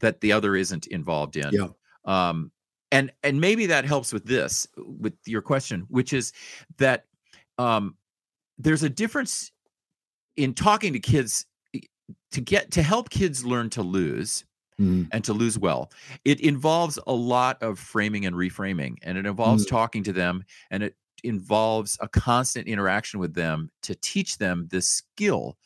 that 0.00 0.20
the 0.20 0.32
other 0.32 0.56
isn't 0.56 0.86
involved 0.88 1.36
in. 1.36 1.50
Yeah. 1.52 1.68
Um, 2.04 2.50
and 2.90 3.10
and 3.22 3.40
maybe 3.40 3.66
that 3.66 3.84
helps 3.84 4.12
with 4.12 4.26
this 4.26 4.66
with 4.76 5.14
your 5.26 5.40
question, 5.42 5.86
which 5.88 6.12
is 6.12 6.32
that 6.76 7.06
um, 7.58 7.96
there's 8.58 8.82
a 8.82 8.90
difference 8.90 9.50
in 10.36 10.54
talking 10.54 10.92
to 10.92 11.00
kids 11.00 11.46
to 12.32 12.40
get 12.40 12.70
to 12.72 12.82
help 12.82 13.10
kids 13.10 13.44
learn 13.44 13.70
to 13.70 13.82
lose 13.82 14.44
mm. 14.80 15.08
and 15.12 15.24
to 15.24 15.32
lose 15.32 15.58
well 15.58 15.90
it 16.24 16.40
involves 16.40 16.98
a 17.06 17.12
lot 17.12 17.62
of 17.62 17.78
framing 17.78 18.26
and 18.26 18.36
reframing 18.36 18.96
and 19.02 19.18
it 19.18 19.26
involves 19.26 19.64
mm. 19.64 19.70
talking 19.70 20.02
to 20.02 20.12
them 20.12 20.44
and 20.70 20.82
it 20.82 20.96
involves 21.24 21.96
a 22.00 22.08
constant 22.08 22.66
interaction 22.66 23.20
with 23.20 23.34
them 23.34 23.70
to 23.82 23.94
teach 23.96 24.38
them 24.38 24.66
the 24.70 24.82
skill 24.82 25.56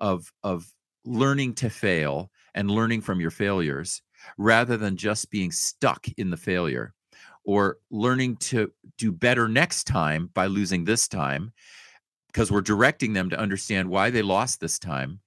of 0.00 0.32
of 0.42 0.72
learning 1.04 1.54
to 1.54 1.70
fail 1.70 2.30
and 2.54 2.70
learning 2.70 3.00
from 3.00 3.20
your 3.20 3.30
failures 3.30 4.02
rather 4.38 4.76
than 4.76 4.96
just 4.96 5.30
being 5.30 5.52
stuck 5.52 6.06
in 6.16 6.30
the 6.30 6.36
failure 6.36 6.92
or 7.44 7.78
learning 7.90 8.36
to 8.36 8.72
do 8.98 9.12
better 9.12 9.48
next 9.48 9.84
time 9.84 10.28
by 10.34 10.46
losing 10.46 10.84
this 10.84 11.06
time 11.06 11.52
because 12.26 12.50
we're 12.50 12.60
directing 12.60 13.12
them 13.12 13.30
to 13.30 13.38
understand 13.38 13.88
why 13.88 14.10
they 14.10 14.22
lost 14.22 14.60
this 14.60 14.78
time 14.78 15.20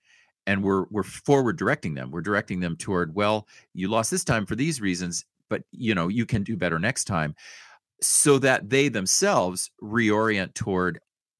and 0.50 0.64
we're 0.64 0.86
we're 0.90 1.04
forward 1.04 1.58
directing 1.58 1.94
them. 1.94 2.12
We're 2.12 2.22
directing 2.22 2.60
them 2.60 2.76
toward 2.76 3.16
well 3.16 3.48
you 3.74 3.88
lost 3.88 4.12
this 4.12 4.24
time 4.24 4.46
for 4.46 4.56
these 4.56 4.82
reasons 4.82 5.26
but 5.50 5.64
you 5.72 5.94
know 5.94 6.08
you 6.08 6.26
can 6.26 6.44
do 6.44 6.56
better 6.56 6.80
next 6.80 7.06
time 7.06 7.36
so 8.02 8.40
that 8.40 8.70
they 8.70 8.88
themselves 8.88 9.72
reorient 9.82 10.54
toward 10.54 11.00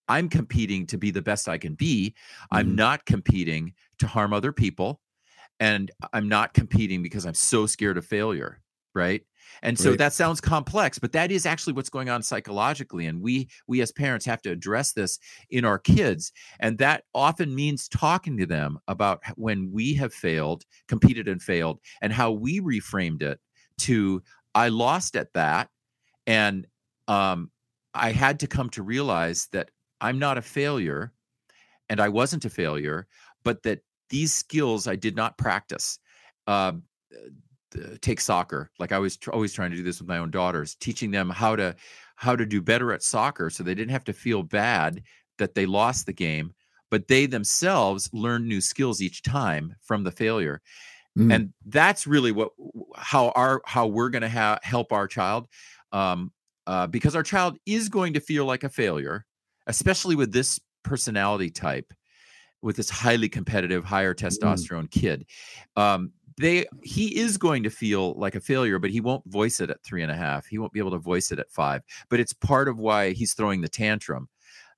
i'm 0.10 0.28
competing 0.28 0.86
to 0.88 0.98
be 0.98 1.12
the 1.12 1.22
best 1.22 1.48
i 1.48 1.58
can 1.58 1.76
be. 1.76 2.10
Mm-hmm. 2.10 2.56
i'm 2.56 2.76
not 2.76 3.06
competing 3.06 3.74
to 4.00 4.08
harm 4.08 4.34
other 4.34 4.52
people 4.52 5.00
and 5.60 5.92
i'm 6.12 6.28
not 6.28 6.54
competing 6.54 7.02
because 7.02 7.26
i'm 7.26 7.34
so 7.34 7.66
scared 7.66 7.98
of 7.98 8.06
failure 8.06 8.60
right 8.94 9.24
and 9.62 9.78
so 9.78 9.90
right. 9.90 10.00
that 10.00 10.14
sounds 10.14 10.42
complex 10.42 11.00
but 11.00 11.12
that 11.12 11.32
is 11.32 11.46
actually 11.46 11.74
what's 11.74 11.90
going 11.90 12.10
on 12.10 12.22
psychologically 12.22 13.06
and 13.06 13.22
we 13.22 13.48
we 13.68 13.82
as 13.82 13.92
parents 13.92 14.26
have 14.26 14.42
to 14.42 14.52
address 14.52 14.94
this 14.94 15.20
in 15.50 15.66
our 15.66 15.78
kids 15.78 16.32
and 16.60 16.78
that 16.78 17.04
often 17.14 17.54
means 17.54 17.88
talking 17.88 18.38
to 18.38 18.46
them 18.46 18.80
about 18.88 19.22
when 19.36 19.72
we 19.72 19.94
have 19.94 20.14
failed 20.14 20.64
competed 20.88 21.28
and 21.28 21.42
failed 21.42 21.80
and 22.02 22.14
how 22.14 22.32
we 22.32 22.60
reframed 22.60 23.22
it 23.22 23.40
to 23.78 24.22
i 24.56 24.70
lost 24.70 25.16
at 25.16 25.34
that 25.34 25.70
and 26.28 26.68
um, 27.08 27.50
i 27.94 28.12
had 28.12 28.40
to 28.40 28.48
come 28.48 28.70
to 28.70 28.84
realize 28.84 29.48
that 29.52 29.72
i'm 30.02 30.20
not 30.20 30.38
a 30.38 30.42
failure 30.42 31.12
and 31.90 32.00
i 32.00 32.10
wasn't 32.10 32.46
a 32.46 32.50
failure 32.50 33.08
but 33.44 33.64
that 33.64 33.80
these 34.10 34.34
skills 34.34 34.88
i 34.88 34.96
did 34.96 35.16
not 35.16 35.38
practice 35.38 36.00
uh, 36.48 36.72
take 38.02 38.20
soccer 38.20 38.72
like 38.80 38.92
i 38.92 39.00
was 39.00 39.18
tr- 39.18 39.32
always 39.32 39.54
trying 39.54 39.70
to 39.70 39.78
do 39.78 39.84
this 39.84 40.00
with 40.00 40.08
my 40.08 40.18
own 40.18 40.32
daughters 40.32 40.76
teaching 40.76 41.12
them 41.12 41.30
how 41.30 41.56
to 41.56 41.76
how 42.16 42.36
to 42.36 42.46
do 42.46 42.62
better 42.62 42.92
at 42.92 43.04
soccer 43.04 43.50
so 43.50 43.64
they 43.64 43.76
didn't 43.76 43.92
have 43.92 44.04
to 44.04 44.14
feel 44.14 44.44
bad 44.44 45.04
that 45.38 45.54
they 45.56 45.66
lost 45.66 46.06
the 46.06 46.14
game 46.14 46.54
but 46.90 47.08
they 47.08 47.26
themselves 47.26 48.10
learned 48.14 48.48
new 48.48 48.62
skills 48.62 49.02
each 49.02 49.22
time 49.22 49.76
from 49.82 50.04
the 50.04 50.12
failure 50.12 50.62
mm. 51.18 51.34
and 51.34 51.54
that's 51.68 52.08
really 52.08 52.32
what 52.32 52.50
how 52.96 53.30
our 53.30 53.62
how 53.66 53.88
we're 53.88 54.10
going 54.10 54.22
to 54.22 54.30
ha- 54.30 54.60
help 54.64 54.92
our 54.92 55.08
child 55.08 55.48
um, 55.92 56.32
uh, 56.68 56.88
because 56.88 57.16
our 57.16 57.24
child 57.24 57.58
is 57.66 57.90
going 57.90 58.14
to 58.14 58.20
feel 58.20 58.46
like 58.46 58.64
a 58.64 58.70
failure 58.70 59.26
especially 59.68 60.16
with 60.16 60.32
this 60.32 60.60
personality 60.84 61.50
type 61.50 61.94
with 62.62 62.76
this 62.76 62.90
highly 62.90 63.30
competitive 63.30 63.84
higher 63.86 64.14
mm. 64.14 64.18
testosterone 64.18 64.88
mm. 64.88 64.92
kid 64.92 65.26
um, 65.76 66.12
they 66.40 66.66
he 66.82 67.20
is 67.20 67.38
going 67.38 67.64
to 67.64 67.70
feel 67.70 68.14
like 68.14 68.34
a 68.34 68.40
failure, 68.40 68.80
but 68.80 68.92
he 68.92 69.02
won't 69.02 69.30
voice 69.30 69.60
it 69.60 69.70
at 69.70 69.84
three 69.84 70.02
and 70.02 70.12
a 70.12 70.16
half. 70.16 70.48
He 70.48 70.58
won't 70.58 70.72
be 70.72 70.80
able 70.80 70.92
to 70.92 70.98
voice 70.98 71.32
it 71.32 71.40
at 71.40 71.52
five. 71.52 71.82
But 72.10 72.22
it's 72.22 72.34
part 72.34 72.70
of 72.70 72.80
why 72.80 73.12
he's 73.12 73.34
throwing 73.34 73.60
the 73.62 73.68
tantrum 73.68 74.30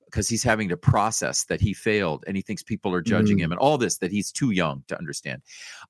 because 0.05 0.27
he's 0.27 0.43
having 0.43 0.67
to 0.69 0.75
process 0.75 1.45
that 1.45 1.61
he 1.61 1.73
failed 1.73 2.23
and 2.27 2.35
he 2.35 2.41
thinks 2.41 2.63
people 2.63 2.93
are 2.93 3.01
judging 3.01 3.37
mm. 3.37 3.41
him 3.41 3.51
and 3.51 3.59
all 3.59 3.77
this 3.77 3.99
that 3.99 4.11
he's 4.11 4.31
too 4.31 4.51
young 4.51 4.83
to 4.87 4.97
understand. 4.97 5.41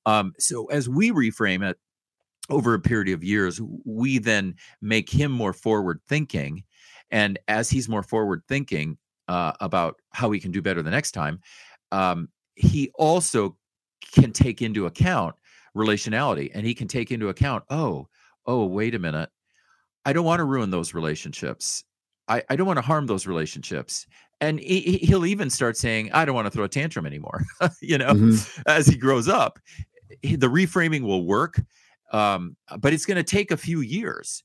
Um, 0.06 0.34
so 0.38 0.66
as 0.66 0.88
we 0.88 1.10
reframe 1.10 1.68
it 1.68 1.78
over 2.50 2.74
a 2.74 2.80
period 2.80 3.12
of 3.14 3.24
years, 3.24 3.60
we 3.84 4.18
then 4.18 4.54
make 4.80 5.10
him 5.10 5.32
more 5.32 5.52
forward 5.52 6.00
thinking. 6.06 6.64
And 7.10 7.38
as 7.48 7.70
he's 7.70 7.88
more 7.88 8.02
forward 8.02 8.42
thinking 8.46 8.98
uh, 9.26 9.54
about 9.60 9.96
how 10.10 10.30
he 10.30 10.38
can 10.38 10.52
do 10.52 10.62
better 10.62 10.82
the 10.82 10.90
next 10.90 11.12
time, 11.12 11.40
um, 11.90 12.28
he 12.54 12.92
also 12.94 13.56
can 14.14 14.32
take 14.32 14.62
into 14.62 14.86
account 14.86 15.34
relationality 15.76 16.50
and 16.54 16.66
he 16.66 16.74
can 16.74 16.88
take 16.88 17.10
into 17.10 17.28
account 17.28 17.64
oh 17.70 18.08
oh 18.46 18.66
wait 18.66 18.94
a 18.94 18.98
minute. 18.98 19.30
I 20.04 20.12
don't 20.12 20.24
want 20.24 20.40
to 20.40 20.44
ruin 20.44 20.70
those 20.70 20.94
relationships. 20.94 21.84
I, 22.28 22.42
I 22.50 22.56
don't 22.56 22.66
want 22.66 22.78
to 22.78 22.82
harm 22.82 23.06
those 23.06 23.26
relationships. 23.26 24.06
And 24.40 24.58
he, 24.58 24.98
he'll 25.02 25.26
even 25.26 25.50
start 25.50 25.76
saying 25.76 26.10
i 26.12 26.24
don't 26.24 26.34
want 26.34 26.46
to 26.46 26.50
throw 26.50 26.64
a 26.64 26.68
tantrum 26.68 27.06
anymore 27.06 27.44
you 27.80 27.98
know 27.98 28.12
mm-hmm. 28.12 28.62
as 28.66 28.86
he 28.86 28.96
grows 28.96 29.28
up. 29.28 29.58
The 30.22 30.48
reframing 30.48 31.02
will 31.02 31.24
work 31.24 31.60
um, 32.12 32.56
but 32.78 32.92
it's 32.92 33.06
going 33.06 33.16
to 33.16 33.22
take 33.22 33.50
a 33.50 33.56
few 33.56 33.80
years 33.80 34.44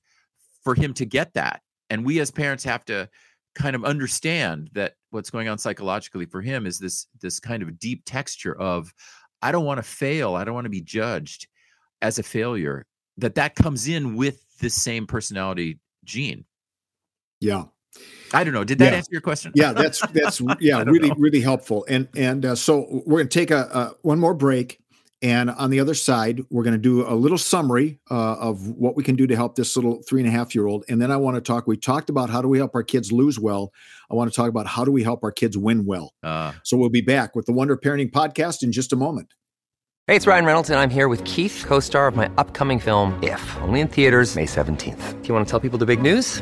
for 0.63 0.73
him 0.73 0.93
to 0.93 1.05
get 1.05 1.33
that 1.33 1.61
and 1.89 2.05
we 2.05 2.19
as 2.19 2.31
parents 2.31 2.63
have 2.63 2.85
to 2.85 3.09
kind 3.55 3.75
of 3.75 3.83
understand 3.83 4.69
that 4.73 4.93
what's 5.09 5.29
going 5.29 5.47
on 5.47 5.57
psychologically 5.57 6.25
for 6.25 6.41
him 6.41 6.65
is 6.65 6.77
this 6.77 7.07
this 7.21 7.39
kind 7.39 7.63
of 7.63 7.79
deep 7.79 8.03
texture 8.05 8.55
of 8.59 8.93
I 9.41 9.51
don't 9.51 9.65
want 9.65 9.77
to 9.77 9.83
fail. 9.83 10.35
I 10.35 10.43
don't 10.43 10.53
want 10.53 10.65
to 10.65 10.69
be 10.69 10.81
judged 10.81 11.47
as 12.01 12.19
a 12.19 12.23
failure. 12.23 12.85
That 13.17 13.35
that 13.35 13.55
comes 13.55 13.87
in 13.87 14.15
with 14.15 14.41
the 14.59 14.69
same 14.69 15.07
personality 15.07 15.79
gene. 16.03 16.45
Yeah. 17.39 17.65
I 18.33 18.43
don't 18.43 18.53
know. 18.53 18.63
Did 18.63 18.79
that 18.79 18.91
yeah. 18.91 18.97
answer 18.97 19.09
your 19.11 19.21
question? 19.21 19.51
Yeah, 19.55 19.73
that's 19.73 20.01
that's 20.13 20.41
yeah, 20.59 20.83
really 20.83 21.09
know. 21.09 21.15
really 21.17 21.41
helpful. 21.41 21.85
And 21.87 22.07
and 22.15 22.45
uh, 22.45 22.55
so 22.55 22.87
we're 23.05 23.19
going 23.19 23.29
to 23.29 23.39
take 23.39 23.51
a, 23.51 23.57
a, 23.57 23.93
one 24.01 24.19
more 24.19 24.33
break, 24.33 24.79
and 25.21 25.49
on 25.49 25.69
the 25.69 25.79
other 25.79 25.93
side, 25.93 26.41
we're 26.49 26.63
going 26.63 26.73
to 26.73 26.77
do 26.77 27.07
a 27.07 27.15
little 27.15 27.37
summary 27.37 27.99
uh, 28.11 28.35
of 28.35 28.67
what 28.69 28.95
we 28.95 29.03
can 29.03 29.15
do 29.15 29.25
to 29.27 29.35
help 29.35 29.55
this 29.55 29.75
little 29.75 30.01
three 30.03 30.21
and 30.21 30.27
a 30.27 30.31
half 30.31 30.53
year 30.53 30.67
old. 30.67 30.85
And 30.89 31.01
then 31.01 31.11
I 31.11 31.17
want 31.17 31.35
to 31.35 31.41
talk. 31.41 31.65
We 31.67 31.77
talked 31.77 32.09
about 32.09 32.29
how 32.29 32.41
do 32.41 32.47
we 32.47 32.57
help 32.59 32.75
our 32.75 32.83
kids 32.83 33.11
lose 33.11 33.39
well. 33.39 33.73
I 34.11 34.15
want 34.15 34.31
to 34.31 34.35
talk 34.35 34.49
about 34.49 34.67
how 34.67 34.85
do 34.85 34.91
we 34.91 35.03
help 35.03 35.23
our 35.23 35.31
kids 35.31 35.57
win 35.57 35.85
well. 35.85 36.13
Uh, 36.21 36.53
so 36.63 36.77
we'll 36.77 36.89
be 36.89 37.01
back 37.01 37.35
with 37.35 37.45
the 37.45 37.53
Wonder 37.53 37.77
Parenting 37.77 38.11
podcast 38.11 38.61
in 38.61 38.71
just 38.71 38.93
a 38.93 38.95
moment. 38.95 39.33
Hey, 40.05 40.15
it's 40.15 40.27
Ryan 40.27 40.45
Reynolds, 40.45 40.69
and 40.69 40.79
I'm 40.79 40.89
here 40.89 41.09
with 41.09 41.23
Keith, 41.25 41.65
co-star 41.67 42.07
of 42.07 42.15
my 42.15 42.29
upcoming 42.37 42.79
film. 42.79 43.17
If 43.21 43.57
only 43.61 43.81
in 43.81 43.87
theaters 43.87 44.35
May 44.35 44.45
seventeenth. 44.45 45.21
Do 45.21 45.27
you 45.27 45.33
want 45.33 45.47
to 45.47 45.51
tell 45.51 45.59
people 45.59 45.79
the 45.79 45.85
big 45.85 46.01
news? 46.01 46.41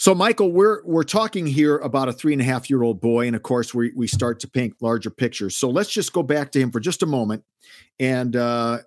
So, 0.00 0.14
Michael, 0.14 0.52
we're 0.52 0.84
we're 0.84 1.02
talking 1.02 1.44
here 1.44 1.76
about 1.78 2.08
a 2.08 2.12
three 2.12 2.32
and 2.32 2.40
a 2.40 2.44
half 2.44 2.70
year 2.70 2.84
old 2.84 3.00
boy, 3.00 3.26
and 3.26 3.34
of 3.34 3.42
course, 3.42 3.74
we 3.74 3.92
we 3.96 4.06
start 4.06 4.38
to 4.40 4.48
paint 4.48 4.76
larger 4.80 5.10
pictures. 5.10 5.56
So, 5.56 5.68
let's 5.70 5.90
just 5.90 6.12
go 6.12 6.22
back 6.22 6.52
to 6.52 6.60
him 6.60 6.70
for 6.70 6.78
just 6.78 7.02
a 7.02 7.06
moment, 7.06 7.42
and 7.98 8.36
uh, 8.36 8.78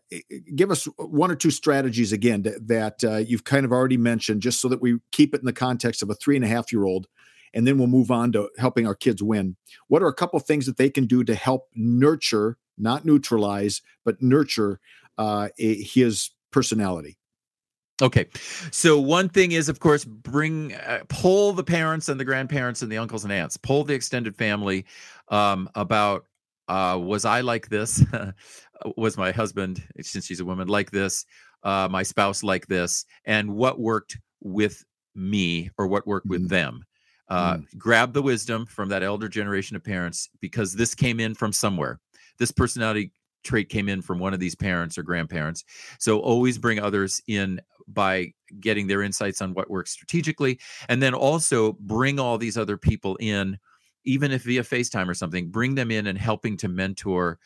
give 0.56 0.72
us 0.72 0.86
one 0.96 1.30
or 1.30 1.36
two 1.36 1.52
strategies 1.52 2.14
again 2.14 2.44
that, 2.44 2.66
that 2.70 3.04
uh, 3.04 3.18
you've 3.18 3.44
kind 3.44 3.66
of 3.66 3.74
already 3.74 3.98
mentioned, 3.98 4.42
just 4.42 4.62
so 4.62 4.70
that 4.70 4.82
we 4.82 5.00
keep 5.12 5.36
it 5.36 5.42
in 5.42 5.46
the 5.46 5.52
context 5.52 6.02
of 6.02 6.10
a 6.10 6.16
three 6.16 6.38
and 6.38 6.46
a 6.46 6.48
half 6.48 6.72
year 6.72 6.86
old, 6.86 7.08
and 7.54 7.68
then 7.68 7.78
we'll 7.78 7.88
move 7.88 8.10
on 8.10 8.32
to 8.32 8.50
helping 8.58 8.88
our 8.88 8.96
kids 8.96 9.22
win. 9.22 9.58
What 9.90 10.02
are 10.02 10.08
a 10.08 10.14
couple 10.14 10.40
things 10.40 10.66
that 10.66 10.78
they 10.78 10.90
can 10.90 11.08
do 11.08 11.26
to 11.26 11.36
help 11.36 11.68
nurture, 11.76 12.58
not 12.78 13.04
neutralize, 13.04 13.82
but 14.06 14.22
nurture 14.22 14.80
uh, 15.18 15.50
his 15.58 16.32
personality? 16.52 17.18
Okay. 18.02 18.26
So 18.72 19.00
one 19.00 19.30
thing 19.30 19.52
is, 19.52 19.70
of 19.70 19.80
course, 19.80 20.04
bring 20.06 20.74
uh, 20.74 21.02
poll 21.08 21.54
the 21.54 21.64
parents 21.64 22.10
and 22.10 22.20
the 22.20 22.26
grandparents 22.26 22.82
and 22.82 22.92
the 22.92 22.98
uncles 22.98 23.24
and 23.24 23.32
aunts, 23.32 23.58
pull 23.58 23.84
the 23.84 23.94
extended 23.94 24.36
family 24.36 24.86
um, 25.30 25.70
about 25.76 26.26
uh, 26.68 26.98
was 26.98 27.26
I 27.26 27.42
like 27.42 27.70
this? 27.70 28.04
was 28.98 29.18
my 29.18 29.32
husband, 29.32 29.84
since 30.02 30.26
she's 30.26 30.40
a 30.40 30.46
woman, 30.46 30.68
like 30.68 30.90
this? 30.90 31.26
Uh, 31.64 31.88
my 31.92 32.02
spouse 32.02 32.44
like 32.44 32.68
this? 32.68 33.06
And 33.26 33.54
what 33.54 33.80
worked 33.80 34.18
with 34.42 34.84
me 35.14 35.70
or 35.78 35.88
what 35.88 36.08
worked 36.08 36.26
mm-hmm. 36.26 36.44
with 36.44 36.50
them? 36.50 36.84
Uh, 37.28 37.56
mm-hmm. 37.56 37.78
Grab 37.78 38.14
the 38.14 38.22
wisdom 38.22 38.66
from 38.66 38.90
that 38.90 39.04
elder 39.04 39.30
generation 39.30 39.76
of 39.76 39.84
parents 39.84 40.30
because 40.40 40.74
this 40.74 40.96
came 40.96 41.20
in 41.20 41.36
from 41.36 41.54
somewhere. 41.54 42.00
This 42.40 42.52
personality 42.52 43.12
trait 43.44 43.70
came 43.70 43.90
in 43.90 44.02
from 44.02 44.20
one 44.20 44.34
of 44.34 44.40
these 44.40 44.56
parents 44.56 44.98
or 44.98 45.04
grandparents. 45.04 45.64
So 46.00 46.20
always 46.20 46.58
bring 46.58 46.80
others 46.80 47.22
in 47.28 47.62
by 47.88 48.34
getting 48.60 48.88
their 48.88 49.02
insights 49.02 49.42
on 49.42 49.54
what 49.54 49.70
works 49.70 49.92
strategically 49.92 50.60
and 50.88 51.02
then 51.02 51.14
also 51.14 51.74
bring 51.74 52.20
all 52.20 52.38
these 52.38 52.58
other 52.58 52.78
people 52.78 53.18
in 53.20 53.58
even 54.04 54.32
if 54.32 54.44
via 54.44 54.64
facetime 54.64 55.08
or 55.08 55.14
something 55.14 55.50
bring 55.50 55.76
them 55.76 55.92
in 55.92 56.08
and 56.08 56.18
helping 56.18 56.56
to 56.58 56.68
mentor 56.68 57.40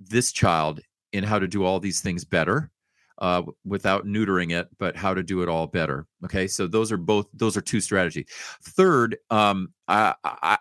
this 0.00 0.32
child 0.32 0.80
in 1.12 1.24
how 1.24 1.38
to 1.38 1.48
do 1.48 1.64
all 1.64 1.80
these 1.80 2.00
things 2.00 2.24
better 2.24 2.70
uh, 3.18 3.42
without 3.64 4.06
neutering 4.06 4.52
it, 4.52 4.68
but 4.78 4.96
how 4.96 5.12
to 5.12 5.22
do 5.22 5.42
it 5.42 5.48
all 5.48 5.66
better. 5.66 6.06
Okay, 6.24 6.46
so 6.46 6.66
those 6.66 6.92
are 6.92 6.96
both 6.96 7.26
those 7.34 7.56
are 7.56 7.60
two 7.60 7.80
strategies. 7.80 8.26
Third, 8.62 9.16
um, 9.30 9.72
I, 9.88 10.14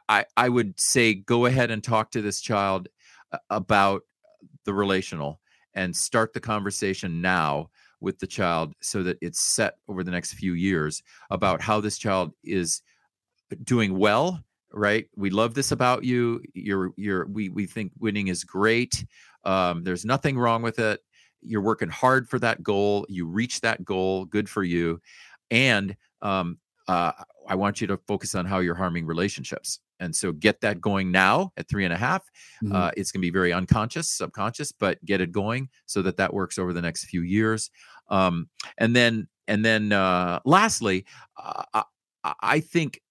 I 0.09 0.25
I 0.35 0.49
would 0.49 0.79
say 0.79 1.13
go 1.13 1.45
ahead 1.45 1.71
and 1.71 1.83
talk 1.83 2.11
to 2.11 2.21
this 2.21 2.41
child 2.41 2.87
uh, 3.31 3.37
about 3.49 4.03
the 4.67 4.73
relational 4.73 5.39
and 5.73 5.95
start 5.95 6.33
the 6.33 6.39
conversation 6.39 7.21
now 7.21 7.69
with 7.99 8.19
the 8.19 8.27
child 8.27 8.75
so 8.79 9.01
that 9.01 9.17
it's 9.21 9.39
set 9.39 9.77
over 9.87 10.03
the 10.03 10.11
next 10.11 10.33
few 10.33 10.53
years 10.53 11.01
about 11.31 11.59
how 11.59 11.81
this 11.81 11.97
child 11.97 12.31
is 12.43 12.83
doing 13.63 13.97
well 13.97 14.43
right? 14.73 15.07
We 15.15 15.29
love 15.29 15.53
this 15.53 15.71
about 15.71 16.03
you. 16.03 16.41
You're 16.53 16.91
you're 16.97 17.25
we 17.27 17.47
we 17.47 17.65
think 17.65 17.93
winning 17.99 18.27
is 18.27 18.43
great. 18.43 19.05
Um, 19.45 19.83
there's 19.83 20.03
nothing 20.03 20.37
wrong 20.37 20.61
with 20.61 20.77
it. 20.77 20.99
You're 21.41 21.61
working 21.61 21.89
hard 21.89 22.27
for 22.27 22.37
that 22.39 22.61
goal. 22.61 23.05
You 23.07 23.25
reach 23.25 23.61
that 23.61 23.85
goal. 23.85 24.25
Good 24.25 24.49
for 24.49 24.63
you. 24.63 24.99
And 25.49 25.95
um, 26.21 26.57
uh, 26.87 27.11
i 27.47 27.55
want 27.55 27.81
you 27.81 27.87
to 27.87 27.97
focus 28.07 28.35
on 28.35 28.45
how 28.45 28.59
you're 28.59 28.75
harming 28.75 29.05
relationships 29.05 29.79
and 29.99 30.15
so 30.15 30.31
get 30.31 30.61
that 30.61 30.79
going 30.81 31.11
now 31.11 31.51
at 31.57 31.67
three 31.67 31.85
and 31.85 31.93
a 31.93 31.97
half. 31.97 32.23
Mm-hmm. 32.63 32.75
Uh, 32.75 32.91
it's 32.97 33.11
going 33.11 33.21
to 33.21 33.25
be 33.25 33.31
very 33.31 33.53
unconscious 33.53 34.09
subconscious 34.09 34.71
but 34.71 35.03
get 35.05 35.21
it 35.21 35.31
going 35.31 35.69
so 35.85 36.01
that 36.01 36.17
that 36.17 36.33
works 36.33 36.57
over 36.57 36.73
the 36.73 36.81
next 36.81 37.05
few 37.05 37.21
years 37.21 37.69
um, 38.09 38.49
and 38.77 38.95
then 38.95 39.27
and 39.47 39.63
then 39.63 39.91
uh, 39.91 40.39
lastly 40.45 41.05
uh, 41.41 41.63
I, 42.23 42.33
I 42.41 42.59
think 42.59 43.01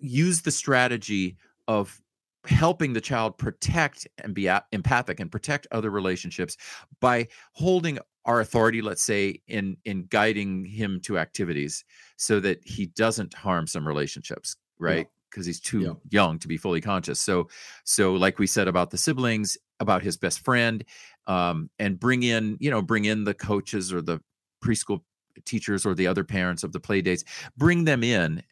use 0.00 0.42
the 0.42 0.50
strategy 0.50 1.36
of 1.66 2.00
helping 2.44 2.92
the 2.92 3.00
child 3.00 3.36
protect 3.36 4.06
and 4.18 4.34
be 4.34 4.50
empathic 4.72 5.20
and 5.20 5.30
protect 5.30 5.66
other 5.70 5.90
relationships 5.90 6.56
by 7.00 7.26
holding 7.52 7.98
our 8.24 8.40
authority 8.40 8.80
let's 8.82 9.02
say 9.02 9.40
in 9.48 9.76
in 9.84 10.06
guiding 10.10 10.64
him 10.64 11.00
to 11.00 11.18
activities 11.18 11.84
so 12.16 12.40
that 12.40 12.60
he 12.64 12.86
doesn't 12.86 13.34
harm 13.34 13.66
some 13.66 13.86
relationships 13.86 14.56
right 14.78 15.08
because 15.30 15.46
he's 15.46 15.60
too 15.60 15.80
yeah. 15.80 15.92
young 16.10 16.38
to 16.38 16.48
be 16.48 16.56
fully 16.56 16.80
conscious. 16.80 17.20
So 17.20 17.48
so 17.84 18.14
like 18.14 18.38
we 18.38 18.46
said 18.46 18.68
about 18.68 18.90
the 18.90 18.98
siblings 18.98 19.56
about 19.80 20.02
his 20.02 20.16
best 20.16 20.44
friend 20.44 20.84
um, 21.26 21.70
and 21.78 21.98
bring 21.98 22.22
in 22.22 22.56
you 22.60 22.70
know 22.70 22.82
bring 22.82 23.04
in 23.04 23.24
the 23.24 23.34
coaches 23.34 23.92
or 23.92 24.00
the 24.00 24.20
preschool 24.62 25.02
teachers 25.44 25.86
or 25.86 25.94
the 25.94 26.06
other 26.06 26.24
parents 26.24 26.64
of 26.64 26.72
the 26.72 26.80
play 26.80 27.00
dates. 27.00 27.24
Bring 27.56 27.84
them 27.84 28.02
in 28.02 28.42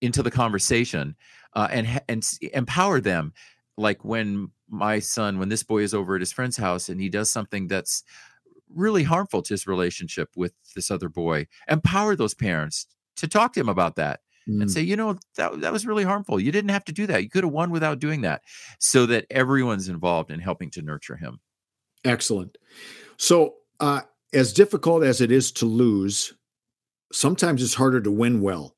into 0.00 0.22
the 0.22 0.30
conversation 0.30 1.16
uh, 1.54 1.68
and 1.70 2.00
and 2.08 2.24
empower 2.52 3.00
them. 3.00 3.32
Like 3.76 4.04
when 4.04 4.50
my 4.68 4.98
son 4.98 5.38
when 5.38 5.48
this 5.48 5.62
boy 5.62 5.82
is 5.82 5.94
over 5.94 6.14
at 6.14 6.20
his 6.20 6.32
friend's 6.32 6.56
house 6.56 6.88
and 6.88 7.00
he 7.00 7.08
does 7.08 7.30
something 7.30 7.68
that's 7.68 8.02
really 8.74 9.02
harmful 9.02 9.42
to 9.42 9.54
his 9.54 9.66
relationship 9.66 10.30
with 10.36 10.52
this 10.74 10.90
other 10.90 11.08
boy 11.08 11.46
empower 11.68 12.16
those 12.16 12.34
parents 12.34 12.86
to 13.16 13.28
talk 13.28 13.52
to 13.52 13.60
him 13.60 13.68
about 13.68 13.94
that 13.96 14.20
mm. 14.48 14.60
and 14.60 14.70
say 14.70 14.80
you 14.80 14.96
know 14.96 15.18
that, 15.36 15.60
that 15.60 15.72
was 15.72 15.86
really 15.86 16.04
harmful 16.04 16.40
you 16.40 16.52
didn't 16.52 16.70
have 16.70 16.84
to 16.84 16.92
do 16.92 17.06
that 17.06 17.22
you 17.22 17.30
could 17.30 17.44
have 17.44 17.52
won 17.52 17.70
without 17.70 17.98
doing 17.98 18.22
that 18.22 18.42
so 18.78 19.06
that 19.06 19.26
everyone's 19.30 19.88
involved 19.88 20.30
in 20.30 20.40
helping 20.40 20.70
to 20.70 20.82
nurture 20.82 21.16
him 21.16 21.40
excellent 22.04 22.56
so 23.16 23.54
uh, 23.80 24.00
as 24.32 24.52
difficult 24.52 25.02
as 25.02 25.20
it 25.20 25.30
is 25.30 25.52
to 25.52 25.66
lose 25.66 26.34
sometimes 27.12 27.62
it's 27.62 27.74
harder 27.74 28.00
to 28.00 28.10
win 28.10 28.40
well 28.40 28.74